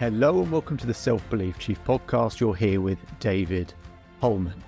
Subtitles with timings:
[0.00, 2.40] Hello and welcome to the Self Belief Chief podcast.
[2.40, 3.74] You're here with David
[4.22, 4.64] Hulman.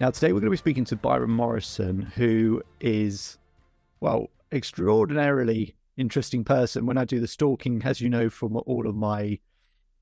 [0.00, 3.36] Now, today we're going to be speaking to Byron Morrison, who is,
[4.00, 6.86] well, extraordinarily interesting person.
[6.86, 9.38] When I do the stalking, as you know from all of my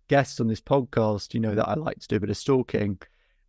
[0.07, 3.01] guests on this podcast, you know that I like to do a bit of stalking.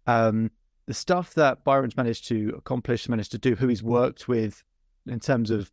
[0.07, 0.49] Um,
[0.87, 4.63] the stuff that Byron's managed to accomplish, managed to do, who he's worked with
[5.05, 5.71] in terms of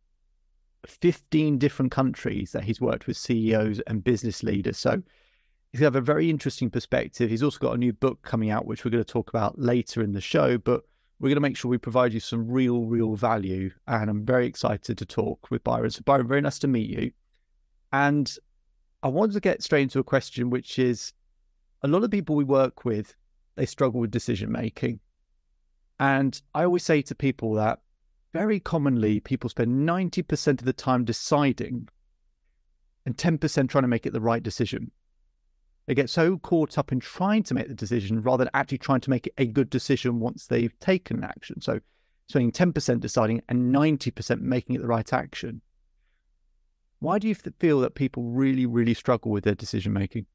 [0.85, 4.77] 15 different countries that he's worked with CEOs and business leaders.
[4.77, 5.01] So
[5.71, 7.29] he's got a very interesting perspective.
[7.29, 10.01] He's also got a new book coming out, which we're going to talk about later
[10.01, 10.83] in the show, but
[11.19, 13.71] we're going to make sure we provide you some real, real value.
[13.87, 15.89] And I'm very excited to talk with Byron.
[15.89, 17.11] So, Byron, very nice to meet you.
[17.91, 18.33] And
[19.03, 21.13] I wanted to get straight into a question, which is
[21.81, 23.15] a lot of people we work with,
[23.55, 24.99] they struggle with decision making.
[25.99, 27.79] And I always say to people that
[28.33, 31.87] very commonly people spend 90% of the time deciding
[33.05, 34.91] and 10% trying to make it the right decision.
[35.87, 39.01] They get so caught up in trying to make the decision rather than actually trying
[39.01, 41.61] to make a good decision once they've taken action.
[41.61, 41.79] So
[42.27, 45.61] spending 10% deciding and 90% making it the right action.
[46.99, 50.25] Why do you feel that people really, really struggle with their decision making?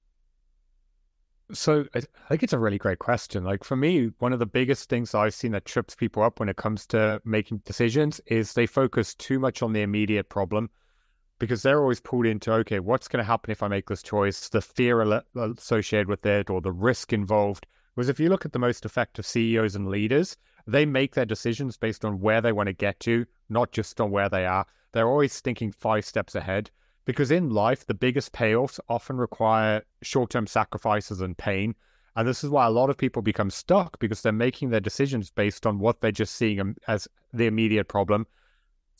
[1.53, 2.01] So I
[2.31, 3.45] think it's a really great question.
[3.45, 6.49] Like for me, one of the biggest things I've seen that trips people up when
[6.49, 10.71] it comes to making decisions is they focus too much on the immediate problem
[11.43, 14.49] because they're always pulled into okay, what's going to happen if I make this choice?
[14.49, 17.67] The fear uh, associated with it or the risk involved.
[17.95, 20.37] Whereas if you look at the most effective CEOs and leaders,
[20.69, 24.13] they make their decisions based on where they want to get to, not just on
[24.13, 24.65] where they are.
[24.93, 26.71] They're always thinking five steps ahead
[27.07, 31.75] because in life, the biggest payoffs often require short term sacrifices and pain.
[32.15, 35.33] And this is why a lot of people become stuck because they're making their decisions
[35.33, 38.29] based on what they're just seeing um, as the immediate problem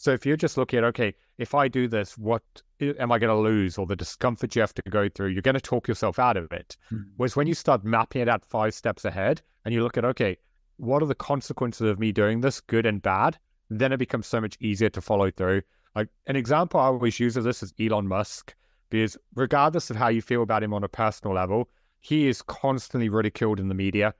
[0.03, 2.43] so if you're just looking at, okay, if I do this, what
[2.81, 5.55] am I going to lose or the discomfort you have to go through, you're going
[5.55, 6.77] to talk yourself out of it.
[6.91, 7.05] Mm.
[7.19, 10.39] Whereas when you start mapping it out five steps ahead and you look at, okay,
[10.79, 13.39] what are the consequences of me doing this, good and bad?
[13.71, 15.63] Then it becomes so much easier to follow through.
[15.95, 18.57] Like an example I always use of this is Elon Musk,
[18.91, 21.69] because regardless of how you feel about him on a personal level,
[22.01, 24.15] he is constantly ridiculed in the media.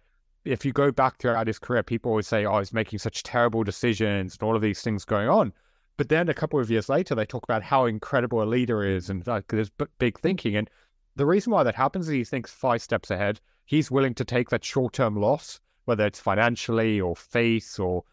[0.45, 3.65] If you go back throughout his career, people always say, oh, he's making such terrible
[3.65, 5.53] decisions and all of these things going on.
[5.97, 9.11] But then a couple of years later, they talk about how incredible a leader is
[9.11, 10.57] and like there's big thinking.
[10.57, 10.71] And
[11.17, 13.41] the reason why that happens is he thinks five steps ahead.
[13.67, 18.05] He's willing to take that short term loss, whether it's financially or face or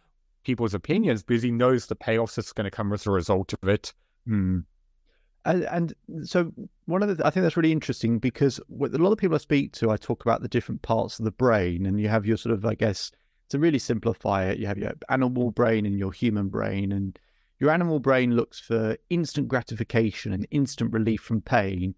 [0.43, 3.69] people's opinions, because he knows the payoffs that's going to come as a result of
[3.69, 3.93] it.
[4.25, 4.59] Hmm.
[5.45, 6.51] And, and, so
[6.85, 9.39] one of the I think that's really interesting because with a lot of people I
[9.39, 12.35] speak to, I talk about the different parts of the brain, and you have your
[12.35, 13.11] sort of I guess
[13.49, 17.17] to really simplify it, you have your animal brain and your human brain, and
[17.59, 21.93] your animal brain looks for instant gratification and instant relief from pain.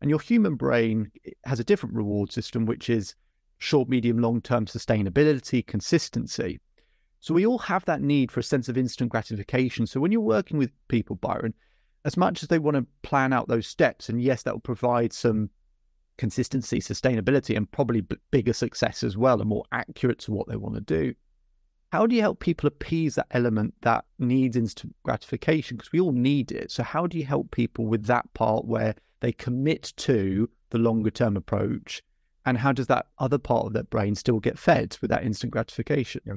[0.00, 3.14] And your human brain eh, has a different reward system, which is
[3.58, 6.60] short, medium, long term sustainability, consistency.
[7.20, 9.86] So we all have that need for a sense of instant gratification.
[9.86, 11.54] So when you're working with people, Byron,
[12.04, 15.12] as much as they want to plan out those steps, and yes, that will provide
[15.12, 15.48] some
[16.18, 20.74] consistency, sustainability, and probably bigger success as well, and more accurate to what they want
[20.74, 21.14] to do.
[21.94, 25.76] How do you help people appease that element that needs instant gratification?
[25.76, 26.72] Because we all need it.
[26.72, 31.10] So, how do you help people with that part where they commit to the longer
[31.10, 32.02] term approach?
[32.46, 35.52] And how does that other part of their brain still get fed with that instant
[35.52, 36.20] gratification?
[36.26, 36.32] Yeah.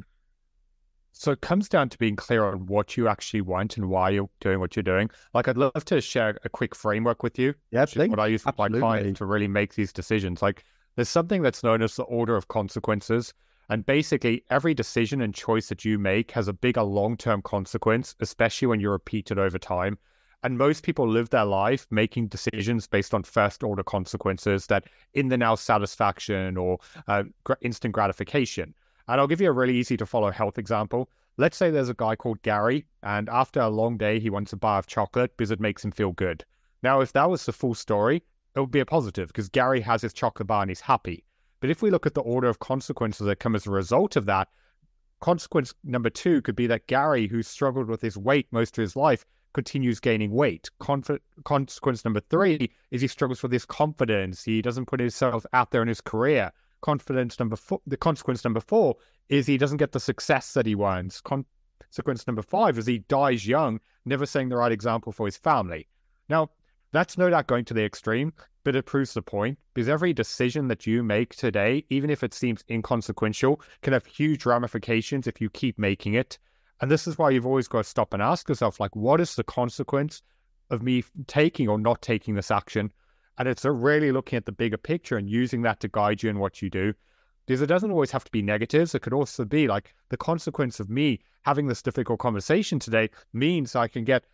[1.14, 4.30] So it comes down to being clear on what you actually want and why you're
[4.40, 5.10] doing what you're doing.
[5.34, 7.56] Like I'd love to share a quick framework with you.
[7.72, 8.12] Yeah, please.
[8.12, 10.44] What I use with my clients to really make these decisions.
[10.44, 10.66] Like
[10.96, 13.34] there's something that's known as the order of consequences.
[13.70, 18.16] And basically, every decision and choice that you make has a bigger long term consequence,
[18.20, 19.98] especially when you repeat it over time.
[20.44, 25.30] And most people live their life making decisions based on first order consequences that in
[25.30, 27.24] the now satisfaction or uh,
[27.62, 28.74] instant gratification.
[29.08, 31.10] And I'll give you a really easy to follow health example.
[31.38, 34.58] Let's say there's a guy called Gary, and after a long day, he wants a
[34.58, 36.44] bar of chocolate because it makes him feel good.
[36.84, 38.24] Now, if that was the full story,
[38.56, 41.24] it would be a positive because Gary has his chocolate bar and he's happy.
[41.60, 44.26] But if we look at the order of consequences that come as a result of
[44.26, 44.50] that,
[45.20, 48.96] consequence number two could be that Gary, who struggled with his weight most of his
[48.96, 50.70] life, continues gaining weight.
[50.80, 54.44] Conf- consequence number three is he struggles with his confidence.
[54.44, 56.52] He doesn't put himself out there in his career.
[56.82, 58.96] Confidence number four, the consequence number four
[59.30, 61.22] is he doesn't get the success that he wants.
[61.22, 65.88] Consequence number five is he dies young, never setting the right example for his family.
[66.30, 66.52] Now,
[66.92, 68.34] that's no doubt going to the extreme,
[68.68, 72.34] but it proves the point because every decision that you make today, even if it
[72.34, 76.38] seems inconsequential, can have huge ramifications if you keep making it.
[76.82, 79.36] And this is why you've always got to stop and ask yourself, like, what is
[79.36, 80.22] the consequence
[80.70, 82.92] of me taking or not taking this action?
[83.38, 86.38] And it's really looking at the bigger picture and using that to guide you in
[86.38, 86.94] what you do.
[87.46, 88.94] Because it doesn't always have to be negatives.
[88.94, 93.78] It could also be like the consequence of me having this difficult conversation today means
[93.78, 94.26] I can get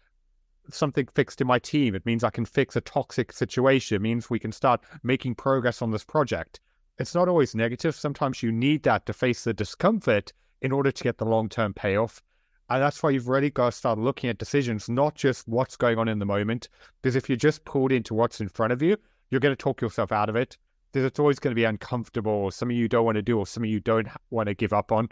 [0.70, 1.96] something fixed in my team.
[1.96, 3.96] It means I can fix a toxic situation.
[3.96, 6.60] It means we can start making progress on this project.
[7.00, 7.96] It's not always negative.
[7.96, 10.32] Sometimes you need that to face the discomfort
[10.62, 12.22] in order to get the long term payoff.
[12.70, 15.98] And that's why you've really got to start looking at decisions, not just what's going
[15.98, 16.70] on in the moment.
[17.02, 18.98] Because if you're just pulled into what's in front of you,
[19.30, 20.58] you're going to talk yourself out of it.
[20.92, 23.48] Because it's always going to be uncomfortable, or something you don't want to do, or
[23.48, 25.10] something you don't want to give up on.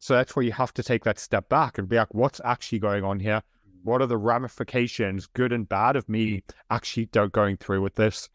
[0.00, 2.80] So that's where you have to take that step back and be like, what's actually
[2.80, 3.42] going on here?
[3.86, 8.28] What are the ramifications, good and bad, of me actually going through with this?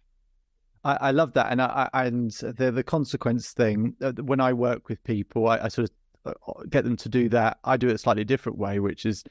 [0.86, 3.96] I, I love that, and I, and the the consequence thing.
[4.02, 7.28] Uh, when I work with people, I, I sort of uh, get them to do
[7.30, 7.60] that.
[7.66, 9.26] I do it a slightly different way, which is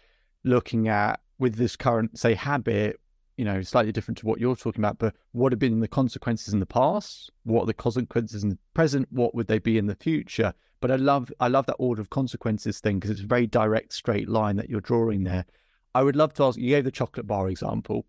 [0.44, 3.00] looking at with this current, say, habit,
[3.38, 6.52] you know, slightly different to what you're talking about, but what have been the consequences
[6.52, 7.30] in the past?
[7.44, 9.08] What are the consequences in the present?
[9.10, 10.52] What would they be in the future?
[10.82, 13.94] But I love, I love that order of consequences thing because it's a very direct,
[13.94, 15.46] straight line that you're drawing there.
[15.94, 16.58] I would love to ask.
[16.58, 18.06] You gave the chocolate bar example.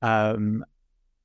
[0.00, 0.64] Um,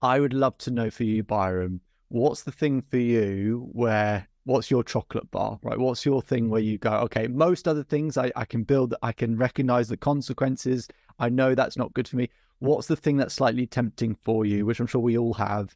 [0.02, 4.72] I would love to know for you, Byron, what's the thing for you where what's
[4.72, 5.78] your chocolate bar, right?
[5.78, 9.12] What's your thing where you go, okay, most other things I, I can build, I
[9.12, 10.88] can recognize the consequences.
[11.20, 12.30] I know that's not good for me.
[12.60, 15.76] What's the thing that's slightly tempting for you, which I'm sure we all have?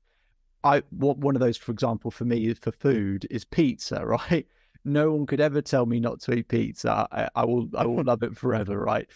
[0.63, 4.47] I what one of those, for example, for me for food is pizza, right?
[4.85, 7.07] No one could ever tell me not to eat pizza.
[7.11, 9.07] I, I will I will love it forever, right?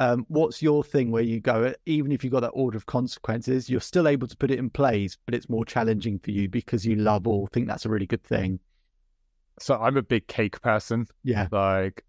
[0.00, 3.70] Um, what's your thing where you go, even if you've got that order of consequences,
[3.70, 6.84] you're still able to put it in place, but it's more challenging for you because
[6.84, 8.58] you love or think that's a really good thing?
[9.60, 11.06] So I'm a big cake person.
[11.22, 11.46] Yeah.
[11.52, 12.04] Like,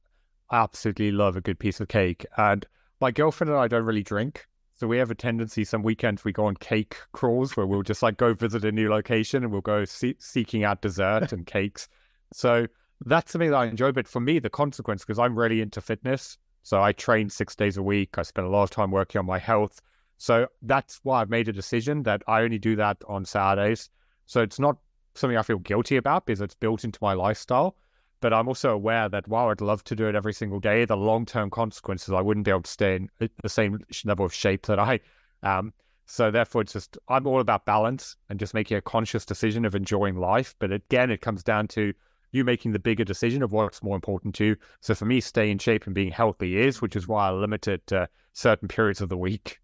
[0.50, 2.26] I absolutely love a good piece of cake.
[2.38, 2.66] And
[3.02, 4.48] my girlfriend and I don't really drink.
[4.76, 8.04] So we have a tendency some weekends we go on cake crawls where we'll just
[8.04, 11.88] like go visit a new location and we'll go see- seeking out dessert and cakes.
[12.34, 12.68] So
[13.06, 13.92] that's something that I enjoy.
[13.92, 17.78] But for me, the consequence, because I'm really into fitness, so I train six days
[17.78, 18.18] a week.
[18.18, 19.80] I spend a lot of time working on my health.
[20.18, 23.92] So that's why I've made a decision that I only do that on Saturdays.
[24.26, 24.78] So it's not
[25.14, 27.76] something I feel guilty about because it's built into my lifestyle.
[28.20, 30.98] But I'm also aware that while I'd love to do it every single day, the
[30.98, 34.66] long term consequences, I wouldn't be able to stay in the same level of shape
[34.66, 35.02] that I
[35.44, 35.72] am.
[36.08, 39.76] So therefore, it's just, I'm all about balance and just making a conscious decision of
[39.76, 40.56] enjoying life.
[40.58, 41.94] But again, it comes down to
[42.32, 44.56] you making the bigger decision of what's more important to you.
[44.82, 47.68] So for me, staying in shape and being healthy is, which is why I limit
[47.68, 49.60] it to certain periods of the week.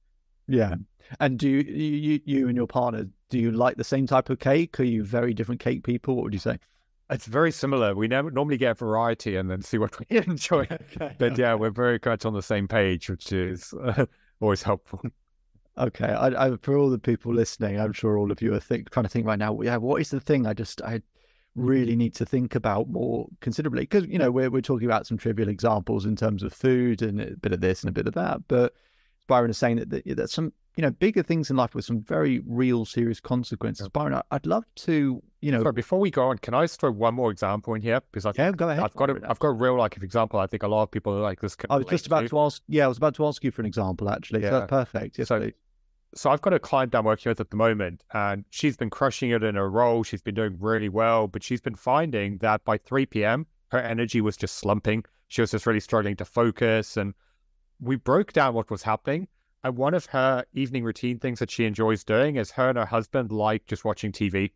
[0.48, 0.75] Yeah.
[1.19, 4.40] And do you, you, you and your partner, do you like the same type of
[4.40, 4.80] cake?
[4.80, 6.16] Are you very different cake people?
[6.16, 6.58] What would you say?
[7.10, 7.94] It's very similar.
[7.94, 10.68] We never normally get variety and then see what we enjoy.
[10.72, 14.06] okay, but yeah, we're very much on the same page, which is uh,
[14.40, 15.02] always helpful.
[15.78, 18.90] Okay, I, I, for all the people listening, I'm sure all of you are think,
[18.92, 19.60] trying to think right now.
[19.62, 21.02] Yeah, what is the thing I just I
[21.57, 21.68] Mm-hmm.
[21.68, 23.81] really need to think about more considerably?
[23.81, 27.19] Because you know we're we're talking about some trivial examples in terms of food and
[27.19, 28.74] a bit of this and a bit of that, but
[29.27, 32.01] Byron is saying that, that there's some you know bigger things in life with some
[32.01, 33.89] very real serious consequences.
[33.89, 35.62] Byron, I'd love to you know.
[35.62, 38.25] Sorry, before we go on, can I just throw one more example in here because
[38.25, 38.83] I've, yeah, go ahead.
[38.83, 40.39] I've got a, I've got a real like example.
[40.39, 41.57] I think a lot of people like this.
[41.69, 42.30] I was just about to.
[42.30, 42.62] to ask.
[42.68, 44.44] Yeah, I was about to ask you for an example actually.
[44.44, 44.51] Yeah.
[44.51, 45.18] So perfect.
[45.18, 45.53] Yes, so, please.
[46.13, 49.32] So I've got a client I'm working with at the moment, and she's been crushing
[49.32, 50.03] it in her role.
[50.03, 53.46] She's been doing really well, but she's been finding that by 3 p.m.
[53.70, 55.06] her energy was just slumping.
[55.30, 57.13] She was just really struggling to focus, and
[57.80, 59.27] we broke down what was happening.
[59.63, 62.86] And one of her evening routine things that she enjoys doing is her and her
[62.86, 64.51] husband like just watching TV.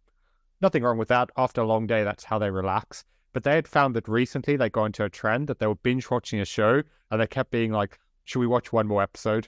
[0.61, 1.29] Nothing wrong with that.
[1.37, 3.05] After a long day, that's how they relax.
[3.33, 6.09] But they had found that recently they got into a trend that they were binge
[6.09, 6.81] watching a show
[7.11, 9.47] and they kept being like, should we watch one more episode?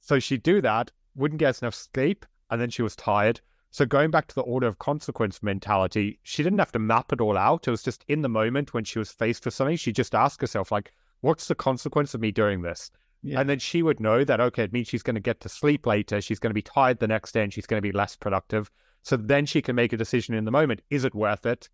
[0.00, 3.40] So she'd do that, wouldn't get enough sleep, and then she was tired.
[3.72, 7.20] So going back to the order of consequence mentality, she didn't have to map it
[7.20, 7.68] all out.
[7.68, 10.40] It was just in the moment when she was faced with something, she just asked
[10.40, 12.90] herself, like, what's the consequence of me doing this?
[13.22, 13.40] Yeah.
[13.40, 15.86] And then she would know that, okay, it means she's going to get to sleep
[15.86, 16.20] later.
[16.20, 18.70] She's going to be tired the next day and she's going to be less productive.
[19.02, 20.82] So then she can make a decision in the moment.
[20.90, 21.68] Is it worth it?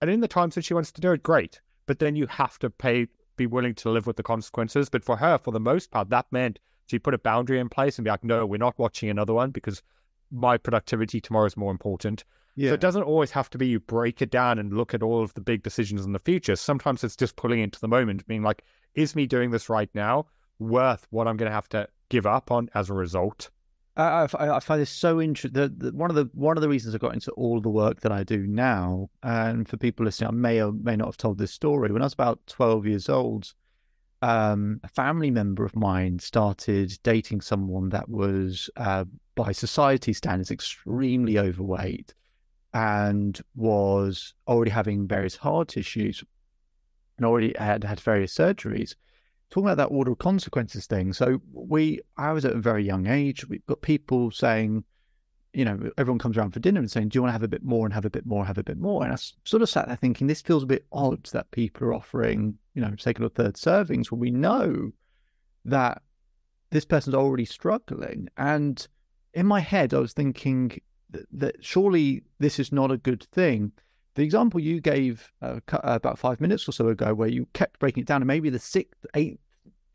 [0.00, 1.60] And in the times that she wants to do it, great.
[1.86, 4.88] But then you have to pay, be willing to live with the consequences.
[4.88, 6.58] But for her, for the most part, that meant
[6.90, 9.50] she put a boundary in place and be like, no, we're not watching another one
[9.50, 9.82] because
[10.30, 12.24] my productivity tomorrow is more important.
[12.56, 12.70] Yeah.
[12.70, 15.22] So it doesn't always have to be you break it down and look at all
[15.22, 16.56] of the big decisions in the future.
[16.56, 20.26] Sometimes it's just pulling into the moment, being like, is me doing this right now?
[20.60, 23.50] worth what I'm going to have to give up on as a result.
[23.96, 25.68] I, I, I find this so interesting.
[25.92, 28.22] One of the one of the reasons I got into all the work that I
[28.22, 31.90] do now, and for people listening, I may or may not have told this story.
[31.90, 33.52] When I was about twelve years old,
[34.22, 40.50] um, a family member of mine started dating someone that was, uh, by society standards,
[40.50, 42.14] extremely overweight
[42.72, 46.22] and was already having various heart issues
[47.16, 48.94] and already had had various surgeries.
[49.50, 51.12] Talking about that order of consequences thing.
[51.12, 53.48] So we, I was at a very young age.
[53.48, 54.84] We've got people saying,
[55.52, 57.48] you know, everyone comes around for dinner and saying, "Do you want to have a
[57.48, 59.68] bit more and have a bit more, have a bit more?" And I sort of
[59.68, 63.24] sat there thinking, this feels a bit odd that people are offering, you know, second
[63.24, 64.92] or third servings when we know
[65.64, 66.02] that
[66.70, 68.28] this person's already struggling.
[68.36, 68.86] And
[69.34, 70.80] in my head, I was thinking
[71.32, 73.72] that, surely this is not a good thing.
[74.14, 78.02] The example you gave uh, about five minutes or so ago, where you kept breaking
[78.02, 79.40] it down, and maybe the sixth, eighth,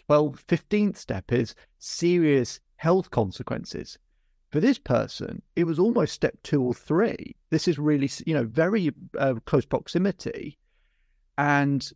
[0.10, 3.98] 12th, 15th step is serious health consequences
[4.56, 7.36] for this person, it was almost step two or three.
[7.50, 8.90] This is really, you know, very
[9.20, 10.58] uh, close proximity,
[11.38, 11.92] and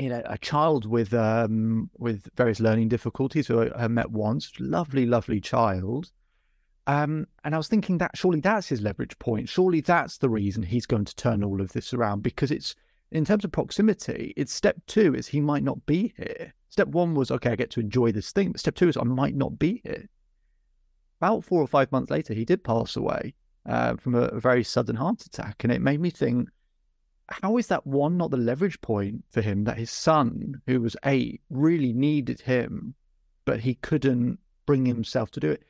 [0.00, 4.52] you know, a child with um, with various learning difficulties who I, I met once,
[4.58, 6.10] lovely, lovely child.
[6.86, 9.48] Um, and I was thinking that surely that's his leverage point.
[9.48, 12.74] Surely that's the reason he's going to turn all of this around because it's
[13.12, 14.32] in terms of proximity.
[14.36, 16.52] It's step two is he might not be here.
[16.68, 18.52] Step one was okay, I get to enjoy this thing.
[18.52, 20.08] But step two is I might not be here
[21.20, 23.34] about four or five months later, he did pass away
[23.68, 25.62] uh, from a, a, very sudden heart attack.
[25.62, 26.48] And it made me think,
[27.30, 30.96] how is that one not the leverage point for him that his son, who was
[31.04, 32.94] eight, really needed him,
[33.44, 34.88] but he couldn't bring hmm.
[34.88, 35.62] himself to do it?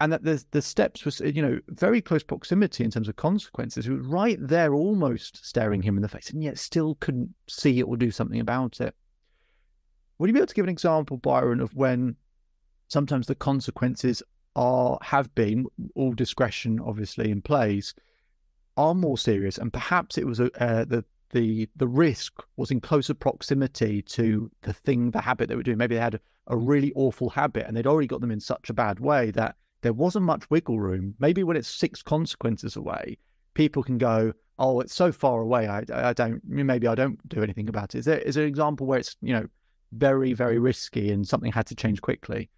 [0.00, 3.84] And that the, the steps was, you know, very close proximity in terms of consequences.
[3.84, 7.78] He was right there, almost staring him in the face, and yet still couldn't see
[7.78, 8.96] it or do something about it.
[10.18, 12.16] Would you be able to give an example, Byron, of when
[12.88, 14.22] sometimes the consequences
[14.54, 17.94] are have been all discretion obviously in place
[18.76, 22.80] are more serious and perhaps it was a, uh, the the the risk was in
[22.80, 25.78] closer proximity to the thing the habit they were doing.
[25.78, 28.68] Maybe they had a, a really awful habit and they'd already got them in such
[28.68, 31.14] a bad way that there wasn't much wiggle room.
[31.18, 33.16] Maybe when it's six consequences away
[33.54, 37.42] people can go oh it's so far away i, I don't maybe i don't do
[37.42, 37.98] anything about it.
[37.98, 39.46] Is there is there an example where it's you know
[39.92, 42.50] very very risky and something had to change quickly?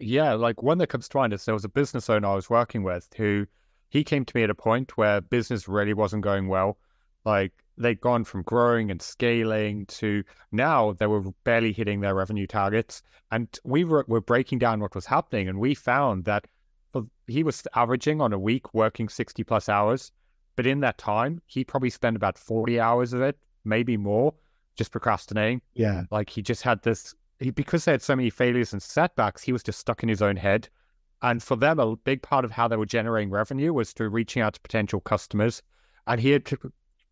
[0.00, 2.48] Yeah, like one that comes to mind is there was a business owner I was
[2.48, 3.46] working with who
[3.88, 6.78] he came to me at a point where business really wasn't going well.
[7.24, 12.46] Like they'd gone from growing and scaling to now they were barely hitting their revenue
[12.46, 13.02] targets.
[13.30, 15.48] And we were, were breaking down what was happening.
[15.48, 16.46] And we found that
[17.26, 20.10] he was averaging on a week working 60 plus hours.
[20.56, 24.34] But in that time, he probably spent about 40 hours of it, maybe more,
[24.74, 25.62] just procrastinating.
[25.74, 26.04] Yeah.
[26.10, 29.52] Like he just had this he, because they had so many failures and setbacks, he
[29.52, 30.68] was just stuck in his own head.
[31.22, 34.42] And for them, a big part of how they were generating revenue was through reaching
[34.42, 35.62] out to potential customers.
[36.06, 36.48] And he had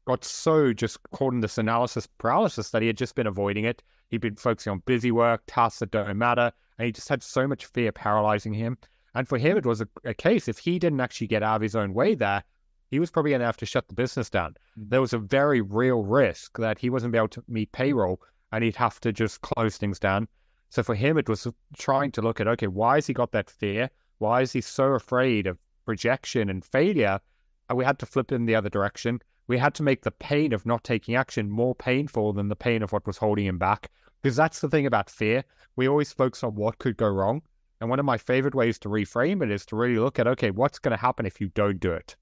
[0.07, 3.83] got so just caught in this analysis paralysis that he had just been avoiding it.
[4.09, 7.49] He'd been focusing on busy work, tasks that don't matter, and he just had so
[7.49, 8.79] much fear paralyzing him.
[9.15, 11.63] And for him, it was a, a case if he didn't actually get out of
[11.63, 12.45] his own way there,
[12.91, 14.55] he was probably going to have to shut the business down.
[14.79, 14.91] Mm.
[14.91, 18.21] There was a very real risk that he wasn't able to meet payroll
[18.53, 20.29] and he'd have to just close things down.
[20.69, 21.47] So for him, it was
[21.77, 23.91] trying to look at okay, why has he got that fear?
[24.19, 27.21] Why is he so afraid of rejection and failure?
[27.69, 29.21] And we had to flip in the other direction.
[29.49, 32.83] We had to make the pain of not taking action more painful than the pain
[32.83, 33.91] of what was holding him back.
[34.23, 35.45] Because that's the thing about fear.
[35.77, 37.43] We always focus on what could go wrong.
[37.81, 40.51] And one of my favorite ways to reframe it is to really look at okay,
[40.51, 42.17] what's going to happen if you don't do it?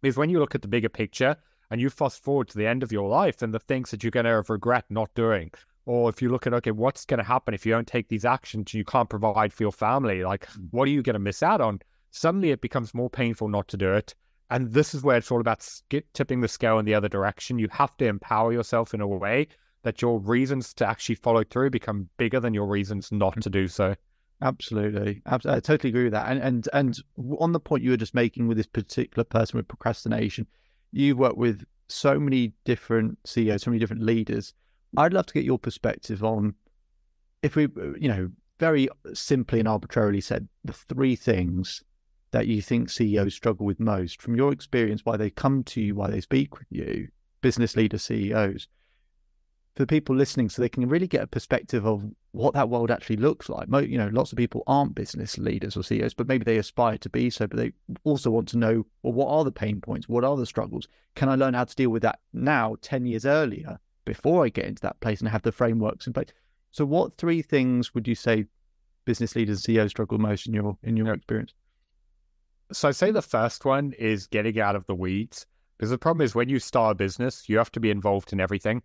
[0.00, 1.36] Because when you look at the bigger picture,
[1.70, 4.10] and you fast forward to the end of your life and the things that you're
[4.10, 5.50] going to regret not doing.
[5.88, 8.26] Or if you look at, okay, what's going to happen if you don't take these
[8.26, 10.22] actions you can't provide for your family?
[10.22, 10.68] Like, mm.
[10.70, 11.80] what are you going to miss out on?
[12.10, 14.14] Suddenly it becomes more painful not to do it.
[14.50, 15.66] And this is where it's all about
[16.12, 17.58] tipping the scale in the other direction.
[17.58, 19.48] You have to empower yourself in a way
[19.82, 23.42] that your reasons to actually follow through become bigger than your reasons not mm.
[23.44, 23.94] to do so.
[24.42, 26.30] Absolutely, I totally agree with that.
[26.30, 26.98] And and and
[27.40, 30.46] on the point you were just making with this particular person with procrastination,
[30.92, 34.52] you've worked with so many different CEOs, so many different leaders.
[34.96, 36.54] I'd love to get your perspective on
[37.42, 37.68] if we,
[37.98, 41.82] you know, very simply and arbitrarily said the three things
[42.30, 45.94] that you think CEOs struggle with most from your experience, why they come to you,
[45.94, 47.08] why they speak with you,
[47.40, 48.68] business leaders, CEOs
[49.78, 53.14] for people listening so they can really get a perspective of what that world actually
[53.16, 53.68] looks like.
[53.88, 57.08] You know, lots of people aren't business leaders or CEOs, but maybe they aspire to
[57.08, 60.08] be so, but they also want to know, well, what are the pain points?
[60.08, 60.88] What are the struggles?
[61.14, 64.64] Can I learn how to deal with that now, 10 years earlier, before I get
[64.64, 66.32] into that place and have the frameworks in place?
[66.70, 68.46] So what three things would you say
[69.04, 71.54] business leaders CEOs struggle most in your in your experience?
[72.72, 75.46] So I'd say the first one is getting out of the weeds.
[75.76, 78.40] Because the problem is when you start a business, you have to be involved in
[78.40, 78.82] everything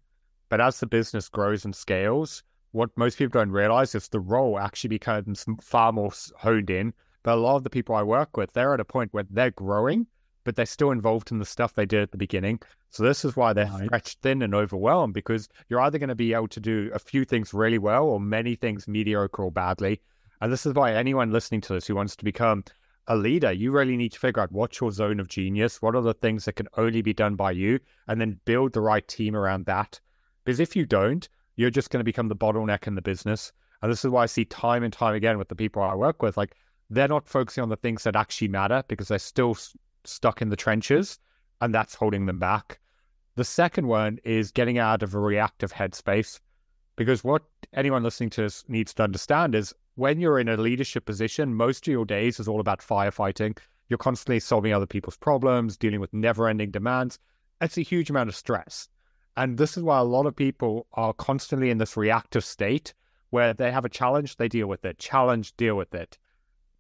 [0.50, 4.60] But as the business grows and scales, what most people don't realize is the role
[4.60, 6.94] actually becomes far more honed in.
[7.24, 9.52] But a lot of the people I work with, they're at a point where they're
[9.52, 10.06] growing,
[10.44, 12.60] but they're still involved in the stuff they did at the beginning.
[12.90, 13.86] So this is why they're right.
[13.86, 17.26] stretched thin and overwhelmed because you're either going to be able to do a few
[17.26, 20.02] things really well or many things mediocre or badly.
[20.42, 22.64] And this is why anyone listening to this who wants to become
[23.08, 26.02] a leader, you really need to figure out what's your zone of genius, what are
[26.02, 29.36] the things that can only be done by you, and then build the right team
[29.36, 30.00] around that.
[30.44, 33.52] Because if you don't, you're just going to become the bottleneck in the business.
[33.82, 36.22] And this is why I see time and time again with the people I work
[36.22, 36.56] with, like
[36.90, 39.58] they're not focusing on the things that actually matter because they're still
[40.06, 41.20] stuck in the trenches
[41.62, 42.80] and that's holding them back.
[43.36, 46.40] The second one is getting out of a reactive headspace
[46.96, 47.44] because what
[47.74, 51.88] anyone listening to us needs to understand is when you're in a leadership position, most
[51.88, 53.58] of your days is all about firefighting.
[53.90, 57.20] You're constantly solving other people's problems, dealing with never ending demands.
[57.62, 58.90] It's a huge amount of stress.
[59.38, 62.94] And this is why a lot of people are constantly in this reactive state
[63.32, 66.18] where they have a challenge, they deal with it, challenge, deal with it.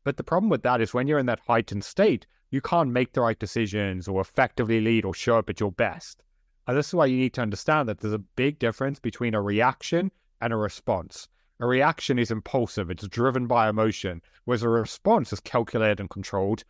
[0.04, 3.14] But the problem with that is when you're in that heightened state, you can't make
[3.14, 6.24] the right decisions or effectively lead or show up at your best.
[6.68, 9.42] And this is why you need to understand that there's a big difference between a
[9.42, 11.28] reaction and a response.
[11.60, 16.64] A reaction is impulsive, it's driven by emotion, whereas a response is calculated and controlled.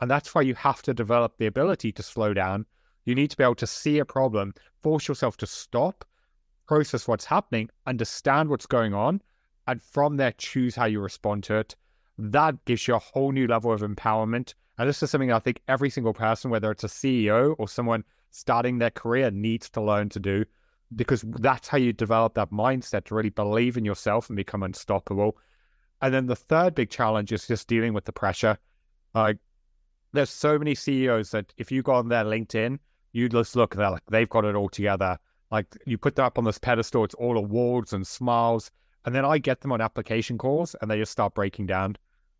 [0.00, 2.66] And that's why you have to develop the ability to slow down
[3.04, 6.04] you need to be able to see a problem, force yourself to stop,
[6.66, 9.20] process what's happening, understand what's going on,
[9.66, 11.76] and from there choose how you respond to it.
[12.18, 14.54] That gives you a whole new level of empowerment.
[14.78, 18.04] And this is something I think every single person, whether it's a CEO or someone
[18.30, 20.44] starting their career, needs to learn to do
[20.94, 25.36] because that's how you develop that mindset to really believe in yourself and become unstoppable.
[26.02, 28.58] And then the third big challenge is just dealing with the pressure.
[29.14, 29.38] Like,
[30.12, 32.78] there's so many CEOs that if you go on their LinkedIn,
[33.12, 35.18] you just look, they're like, they've got it all together.
[35.50, 38.70] Like you put that up on this pedestal, it's all awards and smiles.
[39.04, 41.96] And then I get them on application calls and they just start breaking down.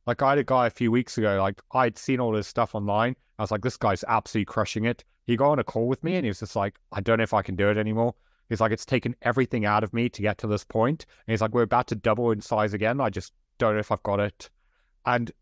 [0.06, 2.74] Like I had a guy a few weeks ago, like I'd seen all this stuff
[2.74, 3.16] online.
[3.38, 5.04] I was like, this guy's absolutely crushing it.
[5.26, 7.24] He got on a call with me and he was just like, I don't know
[7.24, 8.14] if I can do it anymore.
[8.48, 11.06] He's like, it's taken everything out of me to get to this point.
[11.26, 13.00] And he's like, we're about to double in size again.
[13.00, 14.50] I just don't know if I've got it.
[15.06, 15.32] And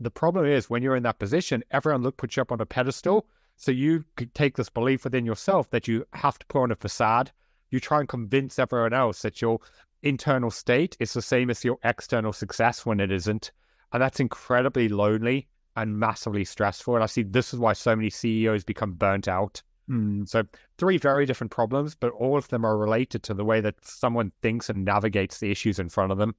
[0.00, 2.66] the problem is when you're in that position, everyone look puts you up on a
[2.66, 6.76] pedestal so you take this belief within yourself that you have to put on a
[6.76, 7.30] facade.
[7.70, 9.60] You try and convince everyone else that your
[10.04, 13.50] internal state is the same as your external success when it isn't.
[13.92, 16.94] And that's incredibly lonely and massively stressful.
[16.94, 19.62] And I see this is why so many CEOs become burnt out.
[19.90, 20.28] Mm.
[20.28, 20.44] So,
[20.78, 24.32] three very different problems, but all of them are related to the way that someone
[24.40, 26.34] thinks and navigates the issues in front of them.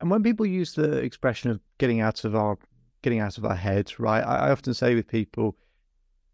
[0.00, 2.58] And when people use the expression of getting out of our
[3.02, 4.22] getting out of our heads, right?
[4.22, 5.56] I, I often say with people,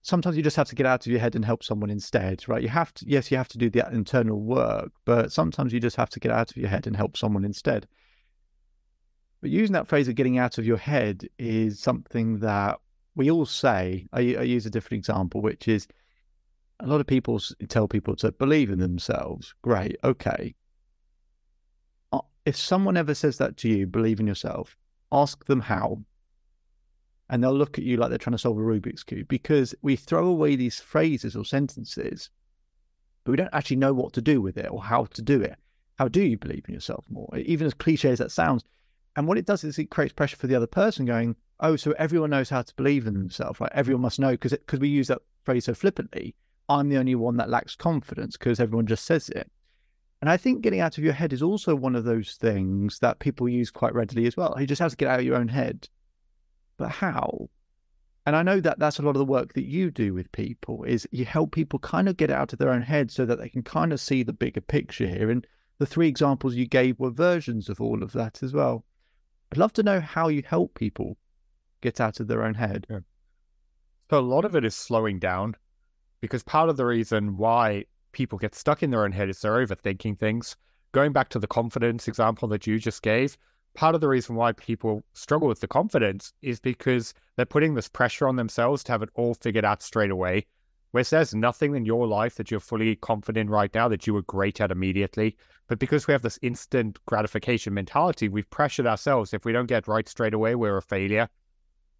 [0.02, 2.62] sometimes you just have to get out of your head and help someone instead, right?
[2.62, 5.96] You have to, yes, you have to do the internal work, but sometimes you just
[5.96, 7.86] have to get out of your head and help someone instead.
[9.40, 12.78] But using that phrase of getting out of your head is something that
[13.14, 14.06] we all say.
[14.12, 15.86] I, I use a different example, which is
[16.80, 19.54] a lot of people tell people to believe in themselves.
[19.62, 20.54] Great, okay.
[22.44, 24.76] If someone ever says that to you, believe in yourself,
[25.12, 26.02] ask them how
[27.32, 29.96] and they'll look at you like they're trying to solve a Rubik's Cube because we
[29.96, 32.28] throw away these phrases or sentences,
[33.24, 35.56] but we don't actually know what to do with it or how to do it.
[35.98, 37.30] How do you believe in yourself more?
[37.38, 38.64] Even as cliche as that sounds.
[39.16, 41.92] And what it does is it creates pressure for the other person going, oh, so
[41.92, 43.72] everyone knows how to believe in themselves, right?
[43.74, 46.34] Everyone must know because because we use that phrase so flippantly.
[46.68, 49.50] I'm the only one that lacks confidence because everyone just says it.
[50.20, 53.20] And I think getting out of your head is also one of those things that
[53.20, 54.54] people use quite readily as well.
[54.58, 55.88] You just have to get out of your own head
[56.76, 57.48] but how?
[58.24, 60.84] And I know that that's a lot of the work that you do with people
[60.84, 63.48] is you help people kind of get out of their own head so that they
[63.48, 65.30] can kind of see the bigger picture here.
[65.30, 65.46] And
[65.78, 68.84] the three examples you gave were versions of all of that as well.
[69.50, 71.16] I'd love to know how you help people
[71.80, 72.86] get out of their own head.
[72.88, 73.00] Yeah.
[74.10, 75.56] So a lot of it is slowing down
[76.20, 79.66] because part of the reason why people get stuck in their own head is they're
[79.66, 80.56] overthinking things.
[80.92, 83.36] Going back to the confidence example that you just gave,
[83.74, 87.88] part of the reason why people struggle with the confidence is because they're putting this
[87.88, 90.46] pressure on themselves to have it all figured out straight away.
[90.92, 94.22] Whereas there's nothing in your life that you're fully confident right now that you were
[94.22, 95.36] great at immediately.
[95.66, 99.32] But because we have this instant gratification mentality, we've pressured ourselves.
[99.32, 101.30] If we don't get right straight away, we're a failure.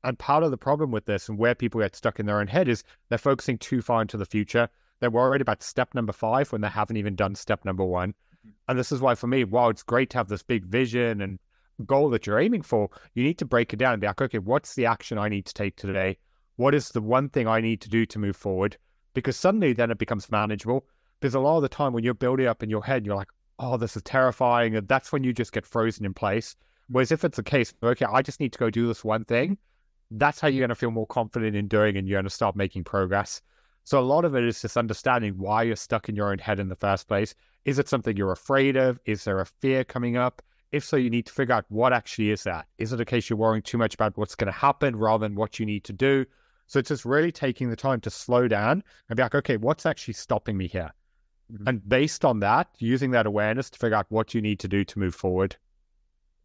[0.04, 2.48] And part of the problem with this and where people get stuck in their own
[2.48, 4.68] head is they're focusing too far into the future.
[5.00, 8.10] They're worried about step number five when they haven't even done step number one.
[8.10, 8.50] Mm-hmm.
[8.68, 11.38] And this is why, for me, while it's great to have this big vision and
[11.82, 14.38] goal that you're aiming for, you need to break it down and be like, okay,
[14.38, 16.18] what's the action I need to take today?
[16.56, 18.76] What is the one thing I need to do to move forward?
[19.14, 20.86] Because suddenly then it becomes manageable.
[21.20, 23.30] There's a lot of the time when you're building up in your head, you're like,
[23.58, 24.76] oh, this is terrifying.
[24.76, 26.56] And that's when you just get frozen in place.
[26.88, 29.58] Whereas if it's a case, okay, I just need to go do this one thing,
[30.10, 32.56] that's how you're going to feel more confident in doing and you're going to start
[32.56, 33.40] making progress.
[33.84, 36.60] So a lot of it is just understanding why you're stuck in your own head
[36.60, 37.34] in the first place.
[37.64, 39.00] Is it something you're afraid of?
[39.06, 40.42] Is there a fear coming up?
[40.72, 42.66] If so, you need to figure out what actually is that.
[42.78, 45.36] Is it a case you're worrying too much about what's going to happen rather than
[45.36, 46.24] what you need to do?
[46.66, 49.84] So it's just really taking the time to slow down and be like, okay, what's
[49.84, 50.90] actually stopping me here?
[51.52, 51.68] Mm-hmm.
[51.68, 54.84] And based on that, using that awareness to figure out what you need to do
[54.84, 55.56] to move forward.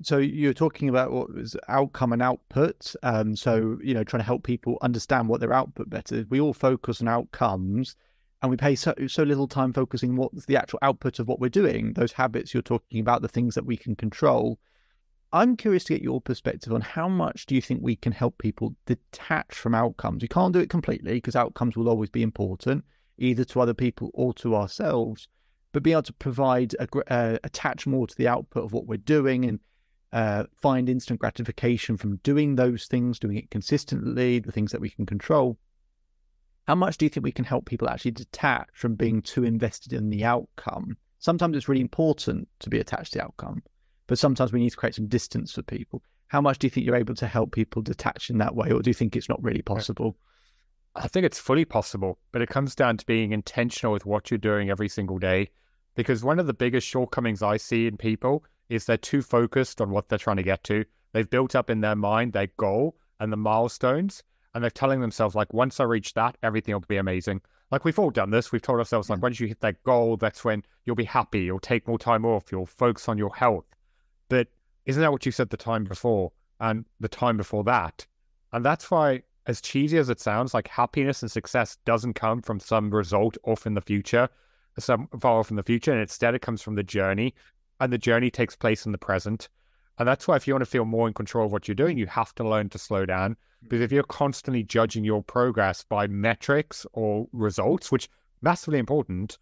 [0.03, 2.93] So you're talking about what was outcome and output.
[3.03, 3.87] Um, so mm-hmm.
[3.87, 6.25] you know, trying to help people understand what their output better.
[6.29, 7.95] We all focus on outcomes,
[8.41, 11.49] and we pay so so little time focusing what's the actual output of what we're
[11.49, 11.93] doing.
[11.93, 14.59] Those habits you're talking about, the things that we can control.
[15.33, 18.37] I'm curious to get your perspective on how much do you think we can help
[18.37, 20.21] people detach from outcomes?
[20.21, 22.85] We can't do it completely because outcomes will always be important,
[23.17, 25.27] either to other people or to ourselves.
[25.73, 28.97] But be able to provide a, uh, attach more to the output of what we're
[28.97, 29.59] doing and
[30.13, 34.89] uh, find instant gratification from doing those things, doing it consistently, the things that we
[34.89, 35.57] can control.
[36.67, 39.93] How much do you think we can help people actually detach from being too invested
[39.93, 40.97] in the outcome?
[41.17, 43.63] Sometimes it's really important to be attached to the outcome,
[44.05, 46.03] but sometimes we need to create some distance for people.
[46.27, 48.81] How much do you think you're able to help people detach in that way, or
[48.81, 50.17] do you think it's not really possible?
[50.93, 54.37] I think it's fully possible, but it comes down to being intentional with what you're
[54.37, 55.51] doing every single day.
[55.95, 59.91] Because one of the biggest shortcomings I see in people is they're too focused on
[59.91, 60.83] what they're trying to get to.
[61.13, 64.21] They've built up in their mind their goal and the milestones,
[64.53, 67.41] and they're telling themselves like, once I reach that, everything will be amazing.
[67.71, 68.51] Like we've all done this.
[68.51, 71.41] We've told ourselves like, once you hit that goal, that's when you'll be happy.
[71.41, 72.51] You'll take more time off.
[72.51, 73.65] You'll focus on your health.
[74.29, 74.47] But
[74.85, 78.05] isn't that what you said the time before and the time before that?
[78.53, 82.59] And that's why, as cheesy as it sounds, like happiness and success doesn't come from
[82.59, 84.29] some result off in the future,
[84.79, 87.33] some far off in the future, and instead it comes from the journey
[87.79, 89.49] and the journey takes place in the present.
[89.99, 91.97] And that's why if you want to feel more in control of what you're doing,
[91.97, 93.35] you have to learn to slow down.
[93.61, 93.67] Hmm.
[93.69, 98.09] Because if you're constantly judging your progress by metrics or results, which
[98.41, 99.37] massively important,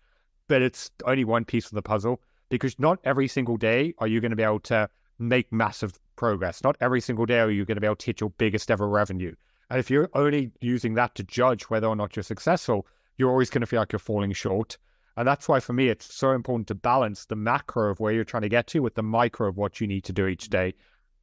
[0.48, 4.22] but it's only one piece of the puzzle, because not every single day are you
[4.22, 4.90] going to be able to
[5.20, 6.64] make massive progress.
[6.64, 8.88] Not every single day are you going to be able to hit your biggest ever
[8.88, 9.34] revenue.
[9.70, 12.86] And if you're only using that to judge whether or not you're successful,
[13.18, 14.78] you're always going to feel like you're falling short.
[15.18, 18.26] And that's why for me, it's so important to balance the macro of where you're
[18.26, 20.74] trying to get to with the micro of what you need to do each day.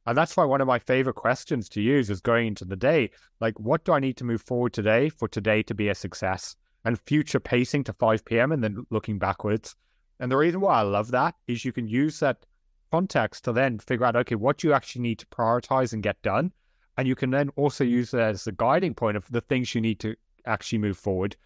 [0.05, 3.11] And that's why one of my favorite questions to use is going into the day,
[3.39, 6.55] like, what do I need to move forward today for today to be a success?
[6.85, 8.51] And future pacing to 5 p.m.
[8.51, 9.75] and then looking backwards.
[10.19, 12.45] And the reason why I love that is you can use that
[12.91, 16.51] context to then figure out, okay, what you actually need to prioritize and get done.
[16.97, 19.81] And you can then also use it as a guiding point of the things you
[19.81, 21.37] need to actually move forward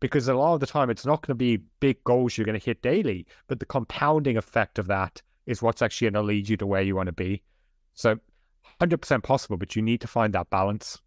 [0.00, 2.58] because a lot of the time it's not going to be big goals you're going
[2.58, 6.48] to hit daily, but the compounding effect of that is what's actually going to lead
[6.48, 7.42] you to where you want to be.
[7.94, 8.18] So
[8.80, 10.98] 100% possible, but you need to find that balance.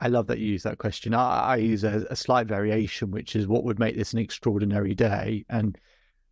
[0.00, 1.14] I love that you use that question.
[1.14, 4.94] I, I use a, a, slight variation, which is what would make this an extraordinary
[4.94, 5.46] day.
[5.48, 5.78] And,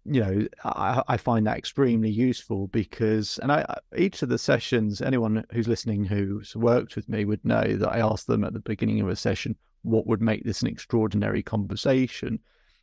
[0.05, 5.01] you know, I, I find that extremely useful because, and I, each of the sessions,
[5.01, 8.61] anyone who's listening who's worked with me would know that I ask them at the
[8.61, 12.39] beginning of a session, what would make this an extraordinary conversation.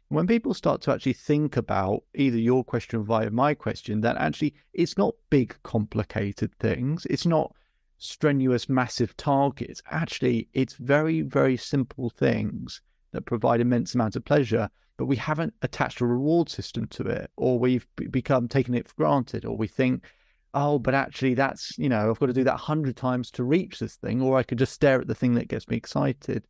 [0.10, 4.56] When people start to actually think about either your question via my question, that actually
[4.74, 7.06] it's not big, complicated things.
[7.10, 7.54] It's not
[8.00, 9.84] strenuous, massive targets.
[9.92, 12.82] Actually, it's very, very simple things
[13.12, 17.30] that provide immense amounts of pleasure, but we haven't attached a reward system to it,
[17.38, 20.06] or we've become taking it for granted, or we think,
[20.54, 23.80] oh, but actually, that's, you know, I've got to do that 100 times to reach
[23.80, 26.48] this thing, or I could just stare at the thing that gets me excited.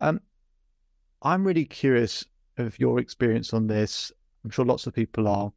[0.00, 0.20] Um,
[1.22, 2.24] I'm really curious
[2.56, 4.12] of your experience on this.
[4.44, 5.52] I'm sure lots of people are.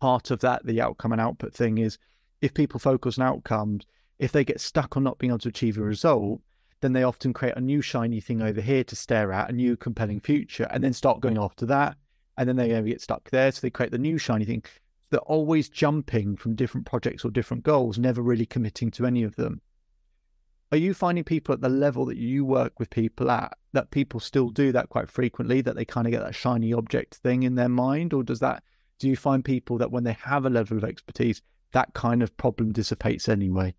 [0.00, 1.98] Part of that, the outcome and output thing is
[2.40, 3.84] if people focus on outcomes,
[4.18, 6.40] if they get stuck on not being able to achieve a result,
[6.80, 9.76] then they often create a new shiny thing over here to stare at, a new
[9.76, 11.96] compelling future, and then start going after that.
[12.36, 13.50] And then they're going to get stuck there.
[13.50, 14.62] So they create the new shiny thing.
[15.10, 19.34] They're always jumping from different projects or different goals, never really committing to any of
[19.34, 19.60] them
[20.70, 24.20] are you finding people at the level that you work with people at that people
[24.20, 27.54] still do that quite frequently that they kind of get that shiny object thing in
[27.54, 28.12] their mind?
[28.12, 28.62] Or does that
[28.98, 31.40] do you find people that when they have a level of expertise
[31.72, 33.74] that kind of problem dissipates anyway?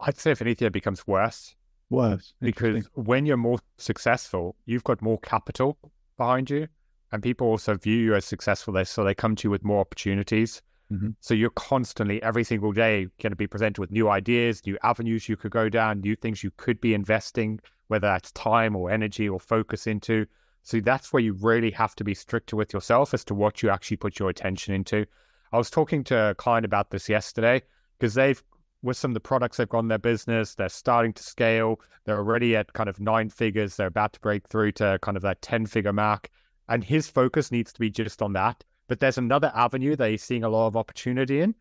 [0.00, 1.54] I'd say if anything it becomes worse.
[1.90, 2.34] Worse.
[2.40, 5.78] Because when you're more successful you've got more capital
[6.16, 6.66] behind you
[7.12, 9.80] and people also view you as successful there so they come to you with more
[9.80, 11.10] opportunities Mm-hmm.
[11.20, 15.28] So you're constantly, every single day, going to be presented with new ideas, new avenues
[15.28, 19.28] you could go down, new things you could be investing, whether that's time or energy
[19.28, 20.26] or focus into.
[20.62, 23.70] So that's where you really have to be stricter with yourself as to what you
[23.70, 25.06] actually put your attention into.
[25.52, 27.62] I was talking to a client about this yesterday
[27.98, 28.42] because they've,
[28.82, 31.80] with some of the products they've got in their business, they're starting to scale.
[32.04, 33.76] They're already at kind of nine figures.
[33.76, 36.28] They're about to break through to kind of that 10 figure mark.
[36.68, 38.64] And his focus needs to be just on that.
[38.92, 41.54] But there's another avenue that he's seeing a lot of opportunity in.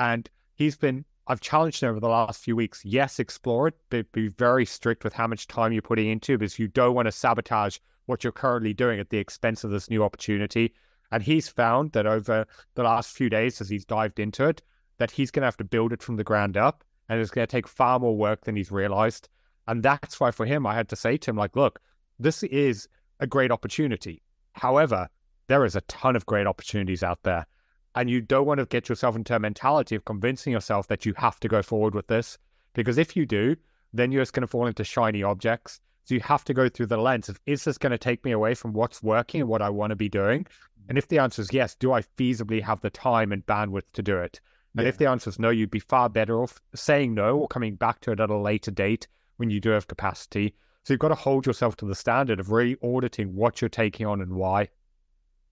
[0.00, 2.84] And he's been, I've challenged him over the last few weeks.
[2.84, 6.38] Yes, explore it, but be very strict with how much time you're putting into it
[6.38, 9.90] because you don't want to sabotage what you're currently doing at the expense of this
[9.90, 10.74] new opportunity.
[11.12, 14.60] And he's found that over the last few days, as he's dived into it,
[14.98, 16.82] that he's going to have to build it from the ground up.
[17.08, 19.28] And it's going to take far more work than he's realized.
[19.68, 21.80] And that's why for him, I had to say to him, like, look,
[22.18, 22.88] this is
[23.20, 24.20] a great opportunity.
[24.54, 25.08] However,
[25.48, 27.46] there is a ton of great opportunities out there.
[27.94, 31.12] And you don't want to get yourself into a mentality of convincing yourself that you
[31.16, 32.38] have to go forward with this.
[32.74, 33.56] Because if you do,
[33.92, 35.80] then you're just going to fall into shiny objects.
[36.04, 38.32] So you have to go through the lens of is this going to take me
[38.32, 40.46] away from what's working and what I want to be doing?
[40.88, 44.02] And if the answer is yes, do I feasibly have the time and bandwidth to
[44.02, 44.40] do it?
[44.76, 44.88] And yeah.
[44.88, 48.00] if the answer is no, you'd be far better off saying no or coming back
[48.00, 50.54] to it at a later date when you do have capacity.
[50.84, 54.06] So you've got to hold yourself to the standard of really auditing what you're taking
[54.06, 54.68] on and why.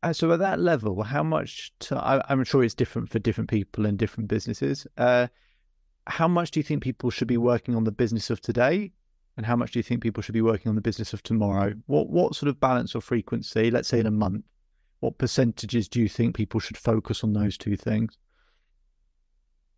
[0.02, 1.72] And so at that level, how much?
[1.80, 4.86] To, I, am sure it's different for different people and different businesses.
[4.96, 5.26] Uh,
[6.06, 8.92] how much do you think people should be working on the business of today
[9.36, 11.74] and how much do you think people should be working on the business of tomorrow?
[11.86, 14.44] What what sort of balance or frequency, let's say in a month,
[15.00, 18.18] what percentages do you think people should focus on those two things?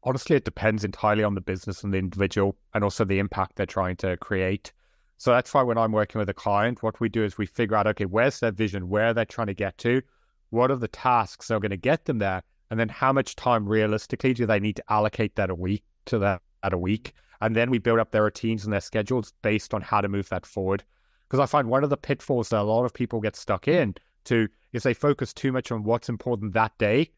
[0.04, 3.66] Honestly, it depends entirely on the business and the individual and also the impact they're
[3.66, 4.72] trying to create.
[5.18, 7.76] So that's why when I'm working with a client, what we do is we figure
[7.76, 8.88] out, okay, where's their vision?
[8.88, 10.02] Where they're trying to get to?
[10.50, 12.42] What are the tasks that are going to get them there?
[12.70, 16.18] And then how much time realistically do they need to allocate that a week to
[16.18, 17.12] that at a week?
[17.40, 20.28] And then we build up their routines and their schedules based on how to move
[20.30, 20.82] that forward.
[21.28, 23.94] Because I find one of the pitfalls that a lot of people get stuck in
[24.24, 27.10] to is they focus too much on what's important that day,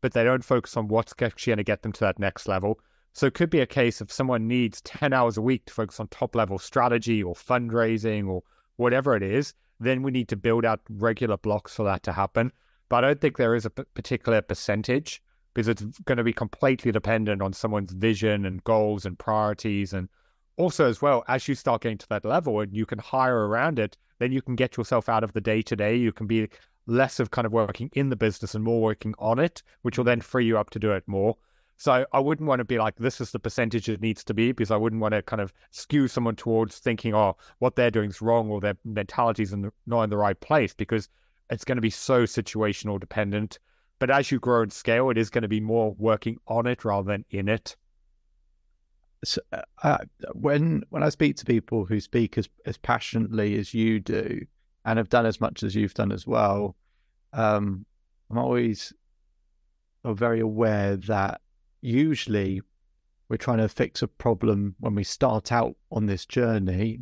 [0.00, 2.80] but they don't focus on what's actually going to get them to that next level.
[3.14, 6.00] So it could be a case of someone needs 10 hours a week to focus
[6.00, 8.42] on top level strategy or fundraising or
[8.76, 9.54] whatever it is.
[9.78, 12.52] Then we need to build out regular blocks for that to happen.
[12.88, 15.22] But I don't think there is a particular percentage
[15.54, 19.92] because it's going to be completely dependent on someone's vision and goals and priorities.
[19.92, 20.08] And
[20.56, 23.78] also, as well, as you start getting to that level and you can hire around
[23.78, 25.94] it, then you can get yourself out of the day to day.
[25.94, 26.48] You can be
[26.88, 30.02] less of kind of working in the business and more working on it, which will
[30.02, 30.10] mm-hmm.
[30.10, 31.36] then free you up to do it more.
[31.76, 34.52] So I wouldn't want to be like, this is the percentage it needs to be,
[34.52, 38.10] because I wouldn't want to kind of skew someone towards thinking, oh, what they're doing
[38.10, 39.54] is wrong or their mentality is
[39.86, 41.08] not in the right place, because
[41.50, 43.58] it's going to be so situational dependent.
[43.98, 46.84] But as you grow and scale, it is going to be more working on it
[46.84, 47.76] rather than in it.
[49.24, 49.98] So, uh, uh,
[50.32, 54.44] when when I speak to people who speak as as passionately as you do
[54.84, 56.76] and have done as much as you've done as well,
[57.32, 57.86] um,
[58.30, 58.92] I'm always
[60.04, 61.40] very aware that
[61.84, 62.62] usually
[63.28, 67.00] we're trying to fix a problem when we start out on this journey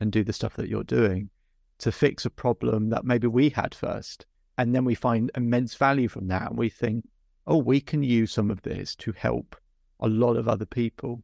[0.00, 1.30] and do the stuff that you're doing
[1.78, 4.26] to fix a problem that maybe we had first.
[4.58, 6.50] And then we find immense value from that.
[6.50, 7.08] And we think,
[7.46, 9.56] oh, we can use some of this to help
[10.00, 11.22] a lot of other people.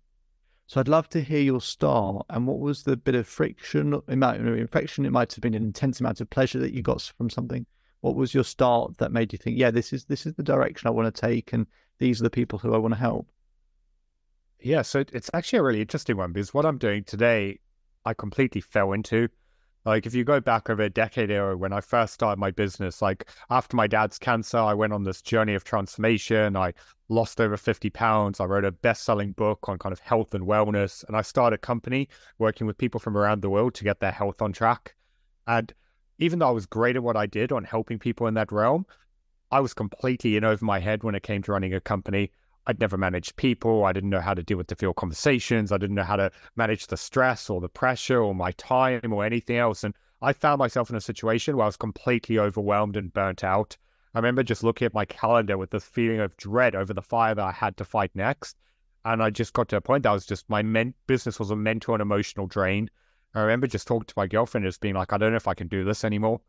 [0.67, 3.95] So I'd love to hear your start and what was the bit of friction?
[3.95, 7.65] It it might have been an intense amount of pleasure that you got from something.
[8.01, 10.89] What was your start that made you think, yeah, this is this is the direction
[10.89, 11.67] I want to take and
[11.99, 13.27] these are the people who I want to help?
[14.61, 17.61] Yeah, so it's actually a really interesting one because what I'm doing today,
[18.05, 19.29] I completely fell into.
[19.85, 23.01] Like if you go back over a decade ago when I first started my business,
[23.01, 26.57] like after my dad's cancer, I went on this journey of transformation.
[26.57, 26.75] I
[27.09, 28.41] lost over 50 pounds.
[28.41, 31.05] I wrote a best-selling book on kind of health and wellness.
[31.05, 32.09] And I started a company
[32.39, 34.95] working with people from around the world to get their health on track.
[35.47, 35.73] And
[36.19, 38.85] even though I was great at what I did on helping people in that realm,
[39.51, 42.31] I was completely in over my head when it came to running a company.
[42.67, 43.87] I'd never managed people.
[43.87, 45.73] I didn't know how to deal with the difficult conversations.
[45.73, 49.25] I didn't know how to manage the stress or the pressure or my time or
[49.25, 49.85] anything else.
[49.85, 53.79] And I found myself in a situation where I was completely overwhelmed and burnt out.
[54.15, 57.35] I remember just looking at my calendar with this feeling of dread over the fire
[57.35, 58.59] that I had to fight next.
[59.07, 61.51] And I just got to a point that I was just my men- business was
[61.51, 62.91] a mental and emotional drain.
[63.35, 65.55] I remember just talking to my girlfriend, just being like, I don't know if I
[65.55, 66.43] can do this anymore.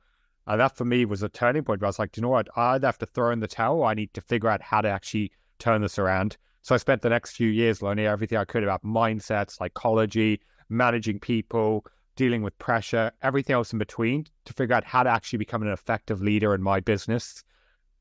[0.49, 2.47] And that for me was a turning point where I was like, you know what?
[2.55, 4.81] I either have to throw in the towel or I need to figure out how
[4.81, 6.37] to actually turn this around.
[6.63, 11.19] So I spent the next few years learning everything I could about mindset, psychology, managing
[11.19, 11.85] people,
[12.15, 15.69] dealing with pressure, everything else in between to figure out how to actually become an
[15.69, 17.43] effective leader in my business.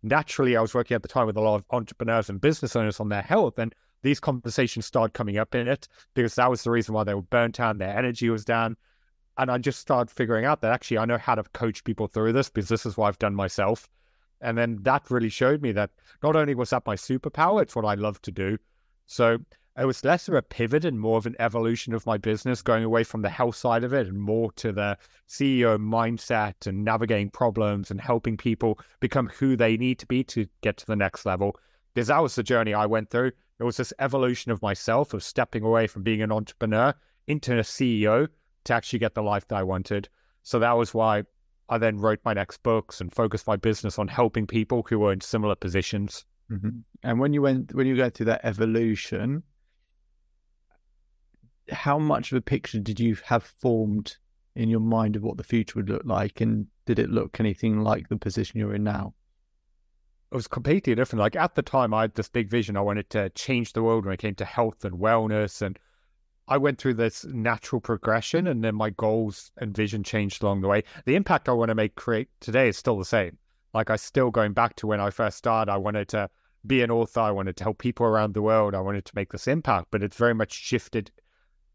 [0.03, 2.99] Naturally, I was working at the time with a lot of entrepreneurs and business owners
[2.99, 6.71] on their health, and these conversations started coming up in it because that was the
[6.71, 8.77] reason why they were burnt out, their energy was down.
[9.39, 12.33] And I just started figuring out that actually I know how to coach people through
[12.33, 13.89] this because this is what I've done myself.
[14.41, 15.91] And then that really showed me that
[16.23, 18.59] not only was that my superpower, it's what I love to do.
[19.07, 19.39] So
[19.79, 22.83] it was less of a pivot and more of an evolution of my business, going
[22.83, 24.99] away from the health side of it and more to the
[25.29, 30.47] CEO mindset and navigating problems and helping people become who they need to be to
[30.63, 31.57] get to the next level.
[31.95, 33.31] Because that was the journey I went through.
[33.61, 36.93] It was this evolution of myself of stepping away from being an entrepreneur
[37.29, 38.29] into a CEO
[38.65, 40.09] to actually get the life that I wanted.
[40.43, 41.25] So that was why
[41.69, 45.13] I then wrote my next books and focused my business on helping people who were
[45.13, 46.25] in similar positions.
[46.51, 46.81] Mm-hmm.
[47.03, 49.43] And when you went when you go through that evolution,
[51.71, 54.17] how much of a picture did you have formed
[54.57, 57.81] in your mind of what the future would look like, and did it look anything
[57.81, 59.15] like the position you're in now?
[60.33, 61.21] It was completely different.
[61.21, 62.77] Like at the time, I had this big vision.
[62.77, 65.79] I wanted to change the world when it came to health and wellness, and
[66.49, 70.69] I went through this natural progression, and then my goals and vision changed along the
[70.69, 70.83] way.
[71.05, 73.37] The impact I want to make create today is still the same.
[73.75, 76.31] Like I still going back to when I first started, I wanted to
[76.67, 77.21] be an author.
[77.21, 78.75] I wanted to help people around the world.
[78.75, 81.11] I wanted to make this impact, but it's very much shifted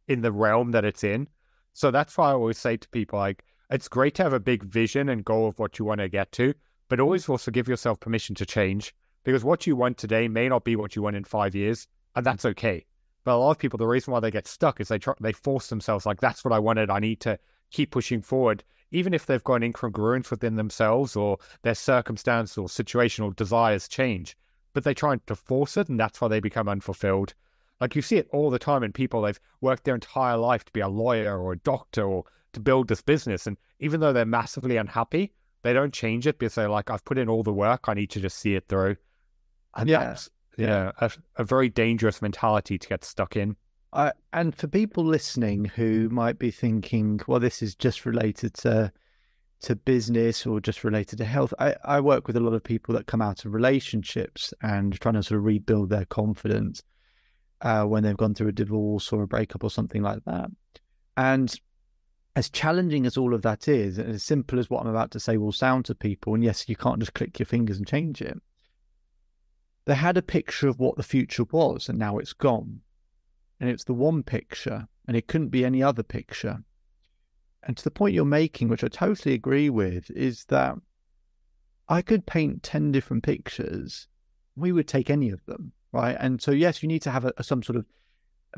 [0.08, 1.28] in the realm that it's in.
[1.74, 4.64] So that's why I always say to people, like, it's great to have a big
[4.64, 6.54] vision and goal of what you want to get to,
[6.90, 7.04] but mm-hmm.
[7.04, 10.76] always also give yourself permission to change because what you want today may not be
[10.76, 12.86] what you want in five years, and that's okay.
[13.24, 15.32] But a lot of people, the reason why they get stuck is they try, they
[15.32, 16.90] force themselves like, that's what I wanted.
[16.90, 17.40] I need to
[17.72, 22.68] keep pushing forward, even if they've got an incongruence within themselves or their circumstance or
[22.68, 24.36] situational desires change.
[24.74, 27.34] But they try to force it, and that's why they become unfulfilled.
[27.80, 30.72] Like you see it all the time in people, they've worked their entire life to
[30.72, 33.46] be a lawyer or a doctor or to build this business.
[33.48, 35.34] And even though they're massively unhappy,
[35.64, 38.10] they don't change it because they're like, I've put in all the work, I need
[38.12, 38.96] to just see it through.
[39.76, 40.00] And yeah.
[40.00, 43.56] that's yeah, a, a, very dangerous mentality to get stuck in.
[43.92, 48.92] Uh, and for people listening who might be thinking, well, this is just related to
[49.62, 51.54] to business or just related to health.
[51.58, 55.14] I, I work with a lot of people that come out of relationships and trying
[55.14, 56.84] to sort of rebuild their confidence
[57.62, 60.50] uh, when they've gone through a divorce or a breakup or something like that.
[61.16, 61.58] And
[62.36, 65.20] as challenging as all of that is, and as simple as what I'm about to
[65.20, 68.22] say will sound to people, and yes, you can't just click your fingers and change
[68.22, 68.38] it.
[69.86, 72.82] They had a picture of what the future was, and now it's gone.
[73.60, 76.64] And it's the one picture, and it couldn't be any other picture.
[77.64, 80.76] And to the point you're making, which I totally agree with, is that
[81.88, 84.08] I could paint 10 different pictures.
[84.56, 86.18] We would take any of them right?
[86.20, 87.86] And so, yes, you need to have a, some sort of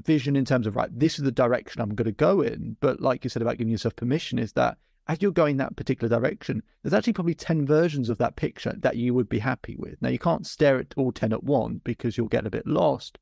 [0.03, 2.77] vision in terms of, right, this is the direction I'm going to go in.
[2.79, 6.09] But like you said about giving yourself permission, is that as you're going that particular
[6.19, 10.01] direction, there's actually probably 10 versions of that picture that you would be happy with.
[10.01, 13.19] Now, you can't stare at all 10 at once because you'll get a bit lost.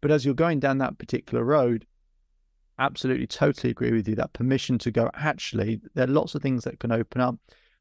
[0.00, 1.86] But as you're going down that particular road,
[2.78, 6.64] absolutely, totally agree with you that permission to go, actually, there are lots of things
[6.64, 7.36] that can open up.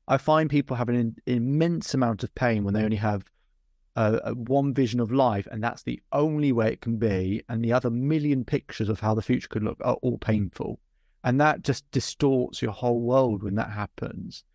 [0.07, 3.23] I find people have an immense amount of pain when they only have
[3.95, 7.41] uh, one vision of life, and that's the only way it can be.
[7.47, 10.79] And the other million pictures of how the future could look are all painful,
[11.25, 14.45] and that just distorts your whole world when that happens.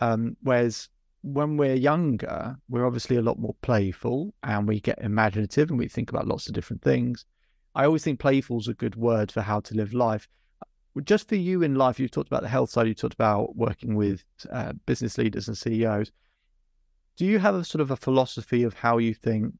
[0.00, 0.90] Um, whereas
[1.22, 5.88] when we're younger, we're obviously a lot more playful and we get imaginative and we
[5.88, 7.24] think about lots of different things.
[7.74, 10.28] I always think playful is a good word for how to live life.
[11.04, 13.94] Just for you in life, you've talked about the health side, you talked about working
[13.94, 16.10] with uh, business leaders and CEOs
[17.16, 19.54] do you have a sort of a philosophy of how you think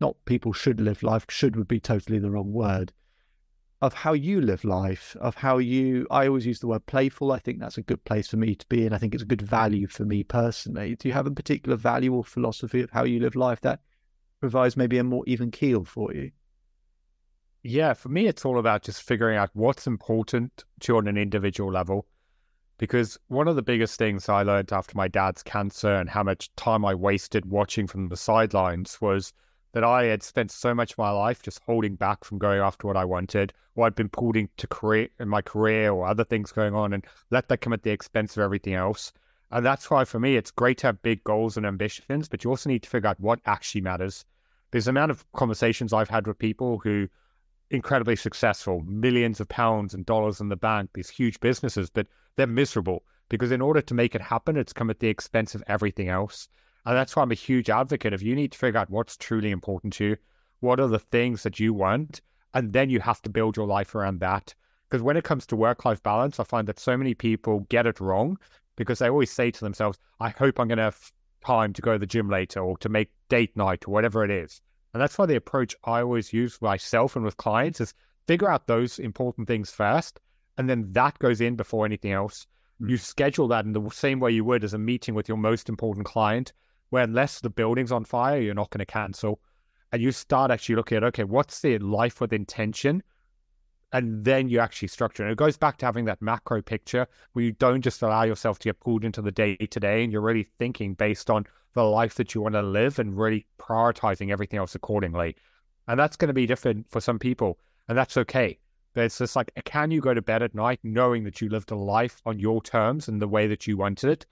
[0.00, 2.92] not people should live life should would be totally the wrong word
[3.80, 7.38] of how you live life of how you i always use the word playful i
[7.38, 9.42] think that's a good place for me to be and i think it's a good
[9.42, 10.96] value for me personally.
[10.96, 13.80] Do you have a particular value or philosophy of how you live life that
[14.40, 16.32] provides maybe a more even keel for you?
[17.62, 21.16] Yeah for me it's all about just figuring out what's important to you on an
[21.16, 22.06] individual level
[22.78, 26.54] because one of the biggest things I learned after my dad's cancer and how much
[26.54, 29.32] time I wasted watching from the sidelines was
[29.72, 32.86] that I had spent so much of my life just holding back from going after
[32.86, 36.52] what I wanted, or I'd been pulled into career in my career or other things
[36.52, 39.12] going on and let that come at the expense of everything else.
[39.50, 42.50] And that's why for me it's great to have big goals and ambitions, but you
[42.50, 44.24] also need to figure out what actually matters.
[44.70, 47.08] There's the amount of conversations I've had with people who
[47.70, 52.46] incredibly successful, millions of pounds and dollars in the bank, these huge businesses, but they're
[52.46, 56.08] miserable because in order to make it happen, it's come at the expense of everything
[56.08, 56.48] else.
[56.86, 59.50] And that's why I'm a huge advocate of you need to figure out what's truly
[59.50, 60.16] important to you.
[60.60, 62.20] What are the things that you want?
[62.54, 64.54] And then you have to build your life around that.
[64.88, 67.86] Because when it comes to work life balance, I find that so many people get
[67.86, 68.38] it wrong
[68.76, 71.12] because they always say to themselves, I hope I'm going to have
[71.44, 74.30] time to go to the gym later or to make date night or whatever it
[74.30, 74.62] is.
[74.94, 77.92] And that's why the approach I always use myself and with clients is
[78.26, 80.20] figure out those important things first
[80.58, 82.46] and then that goes in before anything else.
[82.82, 82.90] Mm.
[82.90, 85.68] You schedule that in the same way you would as a meeting with your most
[85.68, 86.52] important client,
[86.90, 89.40] where unless the building's on fire, you're not going to cancel.
[89.92, 93.02] And you start actually looking at, okay, what's the life with intention?
[93.92, 95.22] And then you actually structure.
[95.22, 98.58] And it goes back to having that macro picture where you don't just allow yourself
[98.58, 101.84] to get pulled into the day to day and you're really thinking based on the
[101.84, 105.36] life that you want to live and really prioritizing everything else accordingly.
[105.86, 107.58] And that's going to be different for some people.
[107.88, 108.58] And that's okay.
[108.92, 111.70] But it's just like, can you go to bed at night knowing that you lived
[111.70, 114.26] a life on your terms and the way that you wanted it?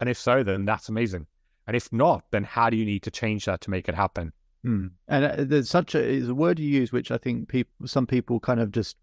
[0.00, 1.26] And if so, then that's amazing.
[1.68, 4.32] And if not, then how do you need to change that to make it happen?
[4.62, 4.86] Hmm.
[5.06, 8.40] And uh, there's such a, a word you use, which I think people, some people
[8.40, 8.96] kind of just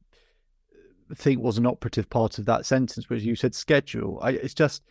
[1.13, 4.19] think was an operative part of that sentence, which you said schedule.
[4.19, 4.81] I, it's just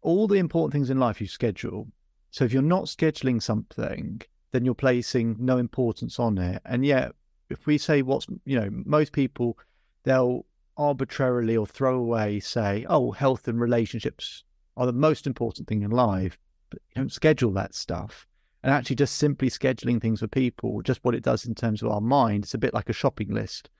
[0.00, 1.88] all the important things in life you schedule.
[2.30, 6.62] So if you're not scheduling something, then you're placing no importance on it.
[6.66, 7.16] And yet,
[7.50, 9.58] if we say what's, you know, most people,
[10.04, 10.46] they'll
[10.76, 14.44] arbitrarily or throw away say, oh, health and relationships
[14.76, 16.38] are the most important thing in life,
[16.72, 18.26] you don't schedule that stuff
[18.62, 21.90] and actually just simply scheduling things for people, just what it does in terms of
[21.90, 23.70] our mind, it's a bit like a shopping list.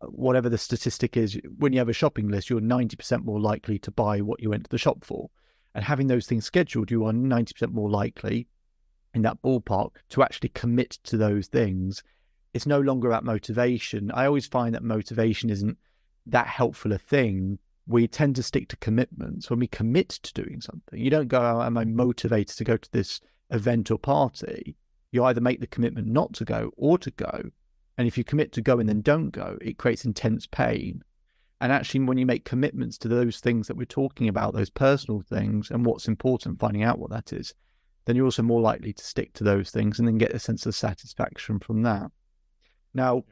[0.00, 3.78] Uh, whatever the statistic is, when you have a shopping list, you're 90% more likely
[3.80, 5.30] to buy what you went to the shop for.
[5.74, 8.46] And having those things scheduled, you are 90% more likely
[9.14, 12.02] in that ballpark to actually commit to those things.
[12.52, 14.12] It's no longer about motivation.
[14.12, 15.76] I always find that motivation isn't
[16.26, 17.58] that helpful a thing.
[17.86, 20.98] We tend to stick to commitments when we commit to doing something.
[20.98, 21.92] You don't go, oh, Am I mm.
[21.92, 23.20] motivated to go to this
[23.50, 24.76] event or party,
[25.12, 27.50] you either make the commitment not to go or to go.
[27.96, 31.02] And if you commit to go and then don't go, it creates intense pain.
[31.60, 35.20] And actually, when you make commitments to those things that we're talking about, those personal
[35.20, 37.54] things, and what's important, finding out what that is,
[38.04, 40.66] then you're also more likely to stick to those things and then get a sense
[40.66, 42.10] of satisfaction from that.
[42.92, 43.24] Now,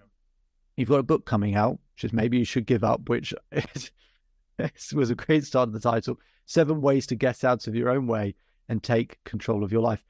[0.76, 3.34] you've got a book coming out, which is maybe you should give up, which
[3.74, 3.90] is,
[4.94, 8.06] was a great start of the title Seven Ways to Get Out of Your Own
[8.06, 8.34] Way
[8.68, 10.04] and Take Control of Your Life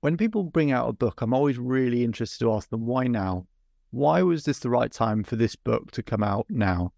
[0.00, 3.46] when people bring out a book, I'm always really interested to ask them why now?
[3.90, 6.92] Why was this the right time for this book to come out now?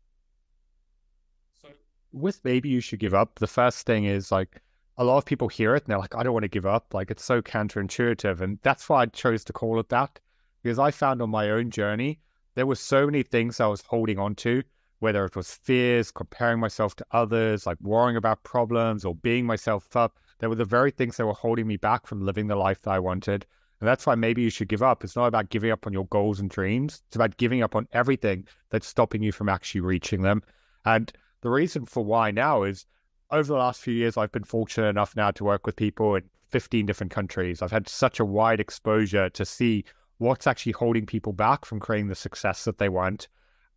[1.62, 1.68] So,
[2.12, 4.60] with Maybe You Should Give Up, the first thing is like
[4.98, 6.92] a lot of people hear it and they're like, I don't want to give up.
[6.92, 8.40] Like, it's so counterintuitive.
[8.40, 10.18] And that's why I chose to call it that
[10.62, 12.20] because I found on my own journey,
[12.54, 14.62] there were so many things I was holding on to,
[15.00, 19.96] whether it was fears, comparing myself to others, like worrying about problems or being myself
[19.96, 22.82] up they were the very things that were holding me back from living the life
[22.82, 23.46] that I wanted.
[23.78, 25.04] And that's why maybe you should give up.
[25.04, 27.02] It's not about giving up on your goals and dreams.
[27.06, 30.42] It's about giving up on everything that's stopping you from actually reaching them.
[30.84, 32.86] And the reason for why now is
[33.30, 36.24] over the last few years, I've been fortunate enough now to work with people in
[36.48, 37.62] 15 different countries.
[37.62, 39.84] I've had such a wide exposure to see
[40.18, 43.28] what's actually holding people back from creating the success that they want.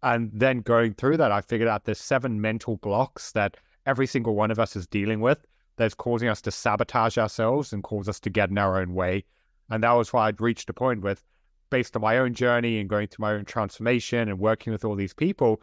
[0.04, 4.36] And then going through that, I figured out there's seven mental blocks that every single
[4.36, 5.46] one of us is dealing with
[5.78, 9.24] that's causing us to sabotage ourselves and cause us to get in our own way.
[9.70, 11.24] And that was why I'd reached a point with,
[11.70, 14.96] based on my own journey and going through my own transformation and working with all
[14.96, 15.62] these people,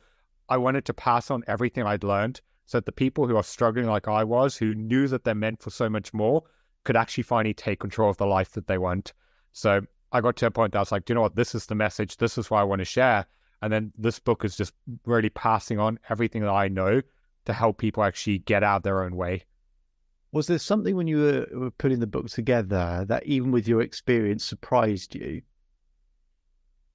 [0.48, 3.86] I wanted to pass on everything I'd learned so that the people who are struggling
[3.86, 6.42] like I was, who knew that they're meant for so much more,
[6.84, 9.12] could actually finally take control of the life that they want.
[9.52, 9.82] So
[10.12, 11.74] I got to a point that I was like, you know what, this is the
[11.74, 12.16] message.
[12.16, 13.26] This is what I want to share.
[13.62, 14.72] And then this book is just
[15.04, 17.02] really passing on everything that I know
[17.44, 19.44] to help people actually get out their own way.
[20.32, 24.44] Was there something when you were, putting the book together that, even with your experience,
[24.44, 25.42] surprised you?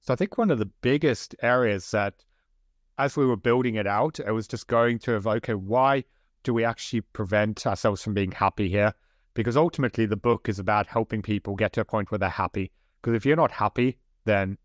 [0.00, 2.24] So I think one of the biggest areas that,
[2.98, 6.04] as we were building it out, it was just going to, okay, why
[6.44, 8.94] do we actually prevent ourselves from being happy here?
[9.34, 12.70] Because ultimately, the book is about helping people get to a point where they're happy.
[13.02, 14.56] Because if you're not happy, then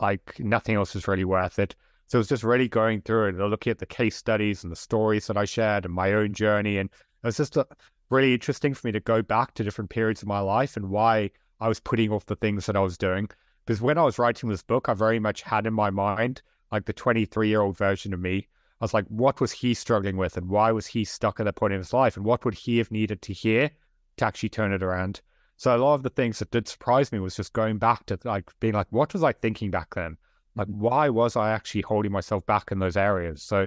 [0.00, 1.74] like nothing else is really worth it.
[2.08, 5.26] So it's just really going through it, looking at the case studies and the stories
[5.28, 6.78] that I shared and my own journey.
[6.78, 7.66] And it was just a,
[8.10, 11.30] really interesting for me to go back to different periods of my life and why
[11.60, 13.28] I was putting off the things that I was doing.
[13.64, 16.86] Because when I was writing this book, I very much had in my mind like
[16.86, 18.46] the 23 year old version of me.
[18.80, 21.56] I was like, what was he struggling with and why was he stuck at that
[21.56, 22.16] point in his life?
[22.16, 23.70] And what would he have needed to hear
[24.16, 25.20] to actually turn it around?
[25.56, 28.18] So a lot of the things that did surprise me was just going back to
[28.24, 30.16] like being like, what was I thinking back then?
[30.56, 30.80] Like, mm-hmm.
[30.80, 33.42] why was I actually holding myself back in those areas?
[33.42, 33.66] So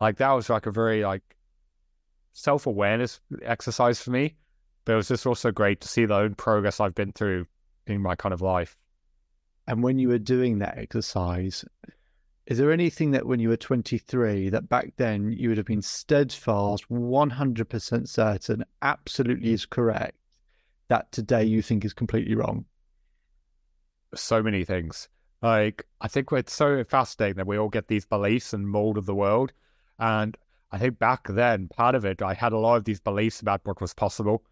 [0.00, 1.36] like that was like a very like
[2.32, 4.36] self awareness exercise for me,
[4.84, 7.46] but it was just also great to see the own progress I've been through
[7.86, 8.76] in my kind of life.
[9.66, 11.64] And when you were doing that exercise,
[12.46, 15.82] is there anything that when you were 23 that back then you would have been
[15.82, 20.16] steadfast, 100% certain, absolutely is correct,
[20.88, 21.64] that today you mm.
[21.64, 22.64] think is completely wrong?
[24.14, 25.08] So many things.
[25.42, 29.06] Like, I think it's so fascinating that we all get these beliefs and mold of
[29.06, 29.52] the world.
[29.98, 30.36] And
[30.72, 33.60] I think back then, part of it, I had a lot of these beliefs about
[33.64, 34.42] what was possible.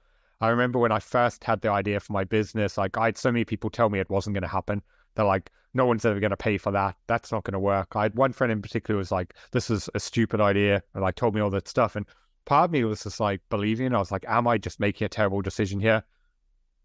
[0.41, 3.33] I remember when I first had the idea for my business, like I had so
[3.33, 4.83] many people tell me it wasn't going to happen.
[5.15, 6.97] They're like, no one's ever going to pay for that.
[7.07, 7.97] That's not going to work.
[7.97, 10.83] I had one friend in particular who was like, this is a stupid idea.
[10.95, 11.97] And like told me all that stuff.
[11.97, 12.07] And
[12.45, 13.95] part of me was just like believing.
[13.95, 16.05] I was like, am I just making a terrible decision here?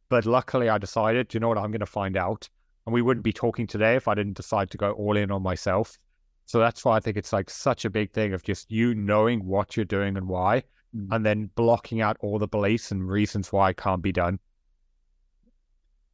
[0.10, 2.50] But luckily I decided, you know what, I'm going to find out.
[2.86, 5.44] And we wouldn't be talking today if I didn't decide to go all in on
[5.44, 5.98] myself.
[6.46, 9.46] So that's why I think it's like such a big thing of just you knowing
[9.46, 10.64] what you're doing and why,
[10.96, 11.08] mm.
[11.12, 14.40] and then blocking out all the beliefs and reasons why it can't be done.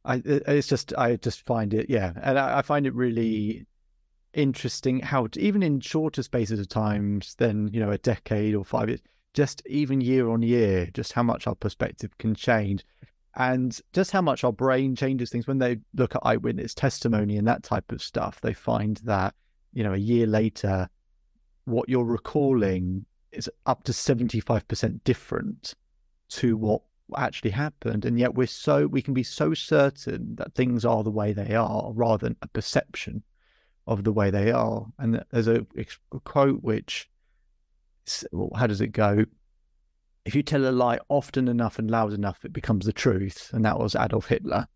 [0.04, 3.66] I it's just I just find it yeah, and I, I find it really
[4.34, 8.90] interesting how even in shorter spaces of times than you know a decade or five
[8.90, 9.00] years,
[9.32, 12.84] just even year on year, just how much our perspective can change,
[13.36, 15.46] and just how much our brain changes things.
[15.46, 18.40] When they look at eyewitness testimony and that type of stuff.
[18.40, 19.34] They find that
[19.72, 20.88] you know a year later,
[21.64, 25.74] what you're recalling is up to seventy five percent different
[26.28, 26.82] to what
[27.16, 28.04] actually happened.
[28.04, 31.54] And yet we're so we can be so certain that things are the way they
[31.54, 33.22] are rather than a perception
[33.86, 34.86] of the way they are.
[34.98, 35.64] And there's a,
[36.12, 37.08] a quote which
[38.56, 39.24] how does it go
[40.26, 43.64] if you tell a lie often enough and loud enough it becomes the truth and
[43.64, 44.66] that was adolf hitler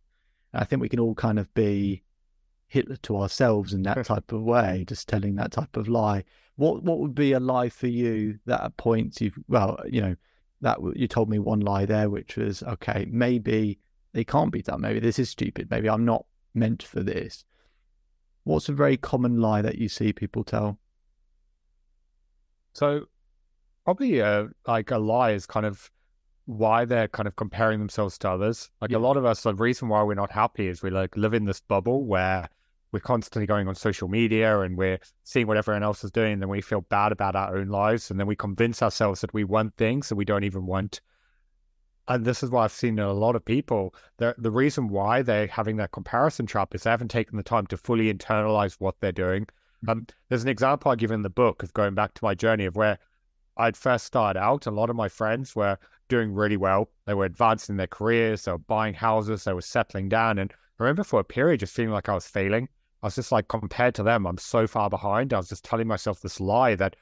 [0.53, 2.03] and i think we can all kind of be
[2.69, 6.25] hitler to ourselves in that type of way just telling that type of lie
[6.57, 10.15] what what would be a lie for you that at points you've well you know
[10.61, 13.79] that you told me one lie there, which was okay, maybe
[14.13, 14.83] it can't be done.
[14.83, 15.71] Maybe this is stupid.
[15.71, 17.45] Maybe I'm not meant for this.
[18.45, 20.79] What's a very common lie that you see people tell?
[22.73, 23.07] So,
[23.85, 25.91] probably a, like a lie is kind of
[26.47, 28.71] why they're kind of comparing themselves to others.
[28.81, 28.97] Like yeah.
[28.97, 31.45] a lot of us, the reason why we're not happy is we like live in
[31.45, 32.49] this bubble where
[32.93, 36.43] we're constantly going on social media and we're seeing what everyone else is doing, and
[36.43, 39.45] then we feel bad about our own lives, and then we convince ourselves that we
[39.45, 41.01] want things that we don't even want.
[42.09, 43.95] And this is why I've seen in a lot of people.
[44.17, 47.69] The the reason why they're having that comparison trap is they haven't taken the time
[47.69, 49.45] to fully internalize what they're doing.
[49.45, 49.91] Mm-hmm.
[49.91, 52.65] Um, there's an example I give in the book of going back to my journey
[52.65, 52.99] of where
[53.57, 54.67] I'd first started out.
[54.67, 55.79] A lot of my friends were
[56.09, 56.91] doing really well.
[57.07, 60.39] They were advancing their careers, they were buying houses, they were settling down.
[60.39, 62.69] And I remember for a period just feeling like I was failing.
[63.03, 65.33] I was just like, compared to them, I'm so far behind.
[65.33, 66.97] I was just telling myself this lie that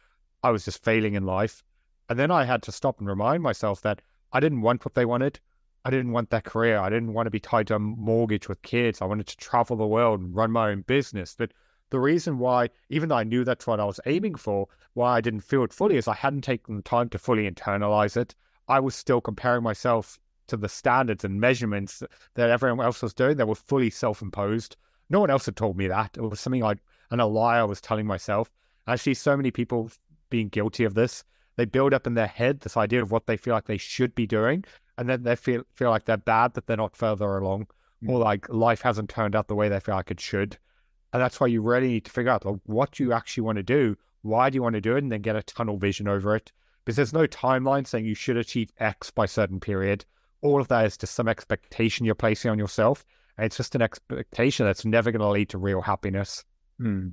[0.44, 1.64] I was just failing in life.
[2.08, 4.00] And then I had to stop and remind myself that
[4.32, 5.40] I didn't want what they wanted.
[5.84, 6.78] I didn't want that career.
[6.78, 9.00] I didn't want to be tied to a mortgage with kids.
[9.00, 11.34] I wanted to travel the world and run my own business.
[11.36, 11.52] But
[11.90, 15.20] the reason why, even though I knew that's what I was aiming for, why I
[15.20, 18.34] didn't feel it fully is I hadn't taken the time to fully internalize it.
[18.68, 20.18] I was still comparing myself
[20.48, 22.02] to the standards and measurements
[22.34, 24.76] that everyone else was doing that were fully self imposed.
[25.10, 26.16] No one else had told me that.
[26.16, 26.74] It was something I,
[27.10, 28.50] and a lie I was telling myself.
[28.86, 29.90] I see so many people
[30.30, 31.24] being guilty of this.
[31.56, 34.14] They build up in their head this idea of what they feel like they should
[34.14, 34.64] be doing,
[34.96, 37.66] and then they feel feel like they're bad that they're not further along,
[38.02, 38.10] mm.
[38.10, 40.58] or like life hasn't turned out the way they feel like it should.
[41.12, 43.62] And that's why you really need to figure out like, what you actually want to
[43.62, 43.96] do.
[44.22, 46.52] Why do you want to do it, and then get a tunnel vision over it.
[46.84, 50.04] Because there's no timeline saying you should achieve X by certain period.
[50.42, 53.04] All of that is just some expectation you're placing on yourself.
[53.38, 56.44] It's just an expectation that's never going to lead to real happiness.
[56.78, 57.08] Hmm.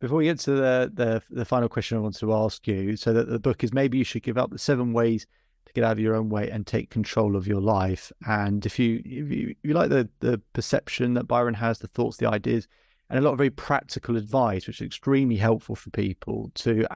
[0.00, 3.12] Before we get to the, the the final question I want to ask you, so
[3.12, 5.26] that the book is maybe you should give up the seven ways
[5.66, 8.10] to get out of your own way and take control of your life.
[8.26, 11.88] And if you if you, if you like the the perception that Byron has, the
[11.88, 12.66] thoughts, the ideas,
[13.10, 16.86] and a lot of very practical advice, which is extremely helpful for people to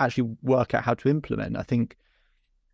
[0.00, 1.56] actually work out how to implement.
[1.56, 1.96] I think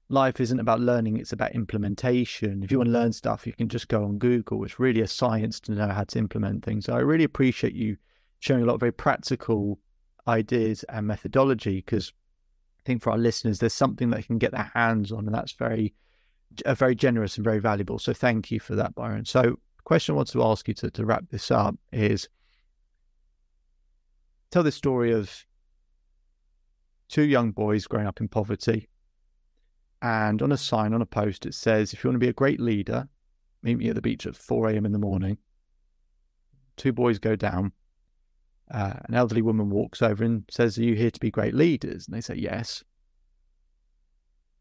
[0.09, 2.63] life isn't about learning, it's about implementation.
[2.63, 4.65] If you want to learn stuff, you can just go on Google.
[4.65, 6.87] It's really a science to know how to implement things.
[6.87, 7.99] So I really appreciate you
[8.41, 9.79] sharing a lot of very practical
[10.27, 12.13] ideas and methodology because
[12.79, 15.53] I think for our listeners, there's something that can get their hands on, and that's
[15.53, 15.93] very,
[16.67, 17.99] very generous and very valuable.
[17.99, 19.27] So thank you for that, Byron.
[19.27, 22.29] So, question I want to ask you to, to wrap this up is
[24.51, 25.45] tell the story of
[27.09, 28.89] two young boys growing up in poverty
[30.01, 32.35] and on a sign, on a post, it says, if you want to be a
[32.35, 33.09] great leader,
[33.63, 34.87] meet me at the beach at 4 a.m.
[34.87, 35.39] in the morning.
[36.77, 37.73] Two boys go down.
[38.71, 42.07] Uh, an elderly woman walks over and says, Are you here to be great leaders?
[42.07, 42.85] And they say, Yes.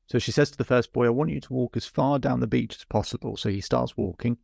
[0.07, 2.39] So she says to the first boy, I want you to walk as far down
[2.39, 3.35] the beach as possible.
[3.35, 4.37] So he starts walking.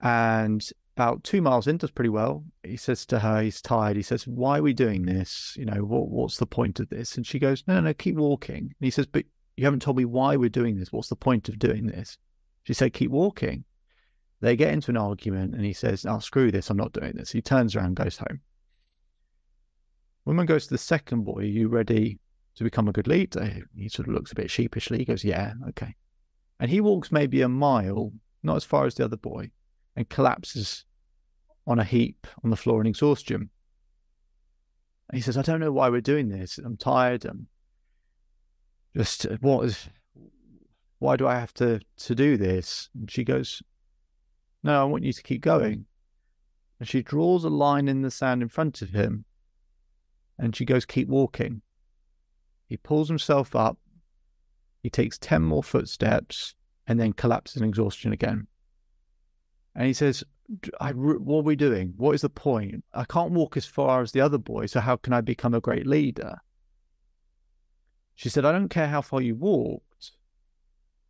[0.00, 0.64] And
[1.02, 2.44] about two miles in, does pretty well.
[2.62, 3.96] He says to her, he's tired.
[3.96, 5.54] He says, Why are we doing this?
[5.58, 7.16] You know, what, what's the point of this?
[7.16, 8.58] And she goes, No, no, no, keep walking.
[8.58, 9.24] And he says, But
[9.56, 10.92] you haven't told me why we're doing this.
[10.92, 12.18] What's the point of doing this?
[12.64, 13.64] She said, keep walking.
[14.40, 17.12] They get into an argument and he says, "I'll Oh, screw this, I'm not doing
[17.14, 17.30] this.
[17.30, 18.40] He turns around, goes home.
[20.24, 22.18] Woman goes to the second boy, Are you ready
[22.56, 23.66] to become a good leader?
[23.76, 24.98] He sort of looks a bit sheepishly.
[24.98, 25.94] He goes, Yeah, okay.
[26.60, 29.50] And he walks maybe a mile, not as far as the other boy,
[29.96, 30.84] and collapses
[31.66, 33.50] on a heap on the floor in exhaustion.
[35.08, 36.58] And he says, I don't know why we're doing this.
[36.58, 37.24] I'm tired.
[37.24, 37.46] I'm
[38.96, 39.88] just, what is,
[40.98, 42.88] why do I have to, to do this?
[42.94, 43.62] And she goes,
[44.62, 45.86] No, I want you to keep going.
[46.78, 49.24] And she draws a line in the sand in front of him.
[50.38, 51.62] And she goes, Keep walking.
[52.68, 53.78] He pulls himself up.
[54.82, 56.54] He takes 10 more footsteps
[56.86, 58.46] and then collapses in exhaustion again.
[59.74, 60.24] And he says,
[60.80, 61.94] I, What are we doing?
[61.96, 62.84] What is the point?
[62.92, 65.60] I can't walk as far as the other boy, so how can I become a
[65.60, 66.38] great leader?
[68.14, 70.12] She said, I don't care how far you walked.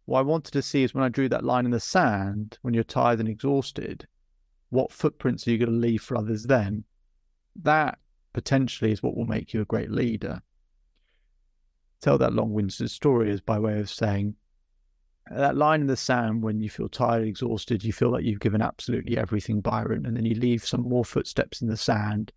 [0.05, 2.75] What I wanted to see is when I drew that line in the sand, when
[2.75, 4.07] you're tired and exhausted,
[4.71, 6.85] what footprints are you going to leave for others then?
[7.57, 7.99] That
[8.33, 10.43] potentially is what will make you a great leader.
[12.01, 14.35] Tell that long winded story is by way of saying
[15.37, 18.63] that line in the sand when you feel tired, exhausted, you feel like you've given
[18.63, 22.33] absolutely everything, Byron, and then you leave some more footsteps in the sand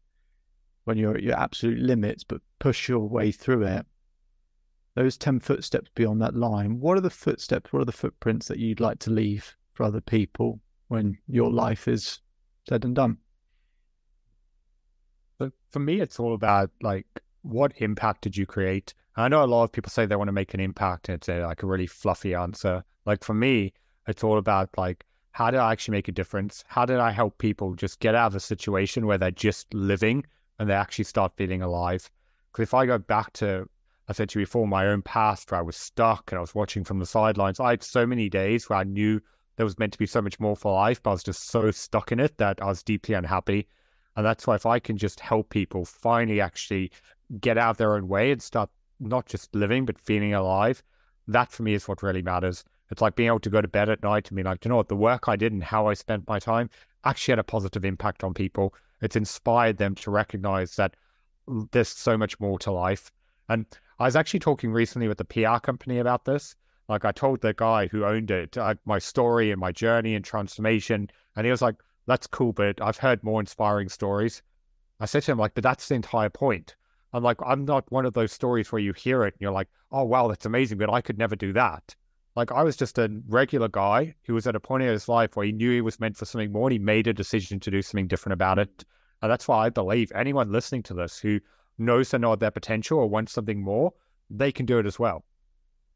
[0.86, 3.86] when you're at your absolute limits, but push your way through it.
[4.96, 8.60] Those 10 footsteps beyond that line, what are the footsteps, what are the footprints that
[8.60, 12.20] you'd like to leave for other people when your life is
[12.70, 13.18] said and done?
[15.38, 17.08] But for me, it's all about like,
[17.42, 18.94] what impact did you create?
[19.18, 21.30] I know a lot of people say they want to make an impact and it's
[21.30, 22.84] a, like a really fluffy answer.
[23.06, 23.74] Like for me,
[24.08, 26.64] it's all about like, how did I actually make a difference?
[26.68, 30.26] How did I help people just get out of a situation where they're just living
[30.60, 32.10] and they actually start feeling alive?
[32.52, 33.70] Because if I go back to,
[34.10, 36.56] I said to you before, my own past where I was stuck and I was
[36.56, 39.22] watching from the sidelines, I had so many days where I knew
[39.56, 41.72] there was meant to be so much more for life, but I was just so
[41.72, 43.68] stuck in it that I was deeply unhappy.
[44.18, 46.92] And that's why if I can just help people finally actually
[47.40, 48.70] get out of their own way and start
[49.00, 50.84] not just living, but feeling alive.
[51.28, 52.64] That for me is what really matters.
[52.92, 54.78] It's like being able to go to bed at night and be like, you know
[54.78, 56.70] what, the work I did and how I spent my time
[57.04, 58.74] actually had a positive impact on people.
[59.02, 60.96] It's inspired them to recognize that
[61.72, 63.12] there's so much more to life.
[63.50, 63.66] And
[64.00, 66.56] I was actually talking recently with the PR company about this.
[66.88, 70.24] Like I told the guy who owned it uh, my story and my journey and
[70.24, 71.76] transformation, and he was like,
[72.06, 74.44] "That's cool, but I've heard more inspiring stories."
[75.00, 76.76] I said to him, "Like, but that's the entire point.
[77.16, 79.70] I'm like, I'm not one of those stories where you hear it and you're like,
[79.90, 81.96] oh, wow, that's amazing, but I could never do that.
[82.36, 85.38] Like, I was just a regular guy who was at a point in his life
[85.38, 87.72] where he knew he was meant for something more and he made a decision to
[87.72, 88.84] do something different about it.
[89.22, 91.40] And that's why I believe anyone listening to this who
[91.78, 93.94] knows they know their potential or wants something more,
[94.30, 95.24] they can do it as well.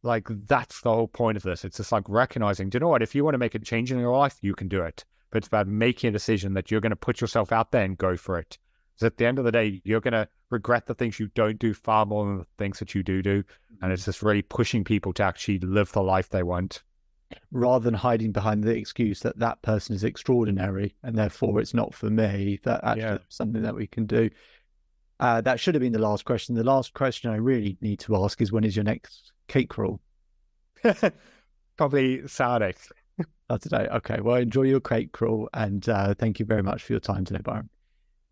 [0.04, 1.66] Like, that's the whole point of this.
[1.66, 3.04] It's just like recognizing, do you know what?
[3.04, 5.04] If you want to make a change in your life, you can do it.
[5.32, 7.98] But it's about making a decision that you're going to put yourself out there and
[7.98, 8.58] go for it.
[9.00, 11.58] Because at the end of the day, you're going to regret the things you don't
[11.58, 13.44] do far more than the things that you do do.
[13.82, 14.10] And it's mm-hmm.
[14.10, 16.84] just really pushing people to actually live the life they want.
[17.52, 21.94] Rather than hiding behind the excuse that that person is extraordinary and therefore it's not
[21.94, 23.18] for me, that actually yeah.
[23.30, 24.30] something that we can do.
[25.20, 26.56] Uh, that should have been the last question.
[26.56, 30.02] The last question I really need to ask is when is your next cake crawl?
[31.78, 32.78] Probably Saturday.
[33.52, 33.88] Saturday.
[33.90, 34.20] Okay.
[34.22, 37.42] Well, enjoy your cake crawl and uh, thank you very much for your time today,
[37.44, 37.70] Byron.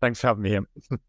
[0.00, 0.64] Thanks for having me here.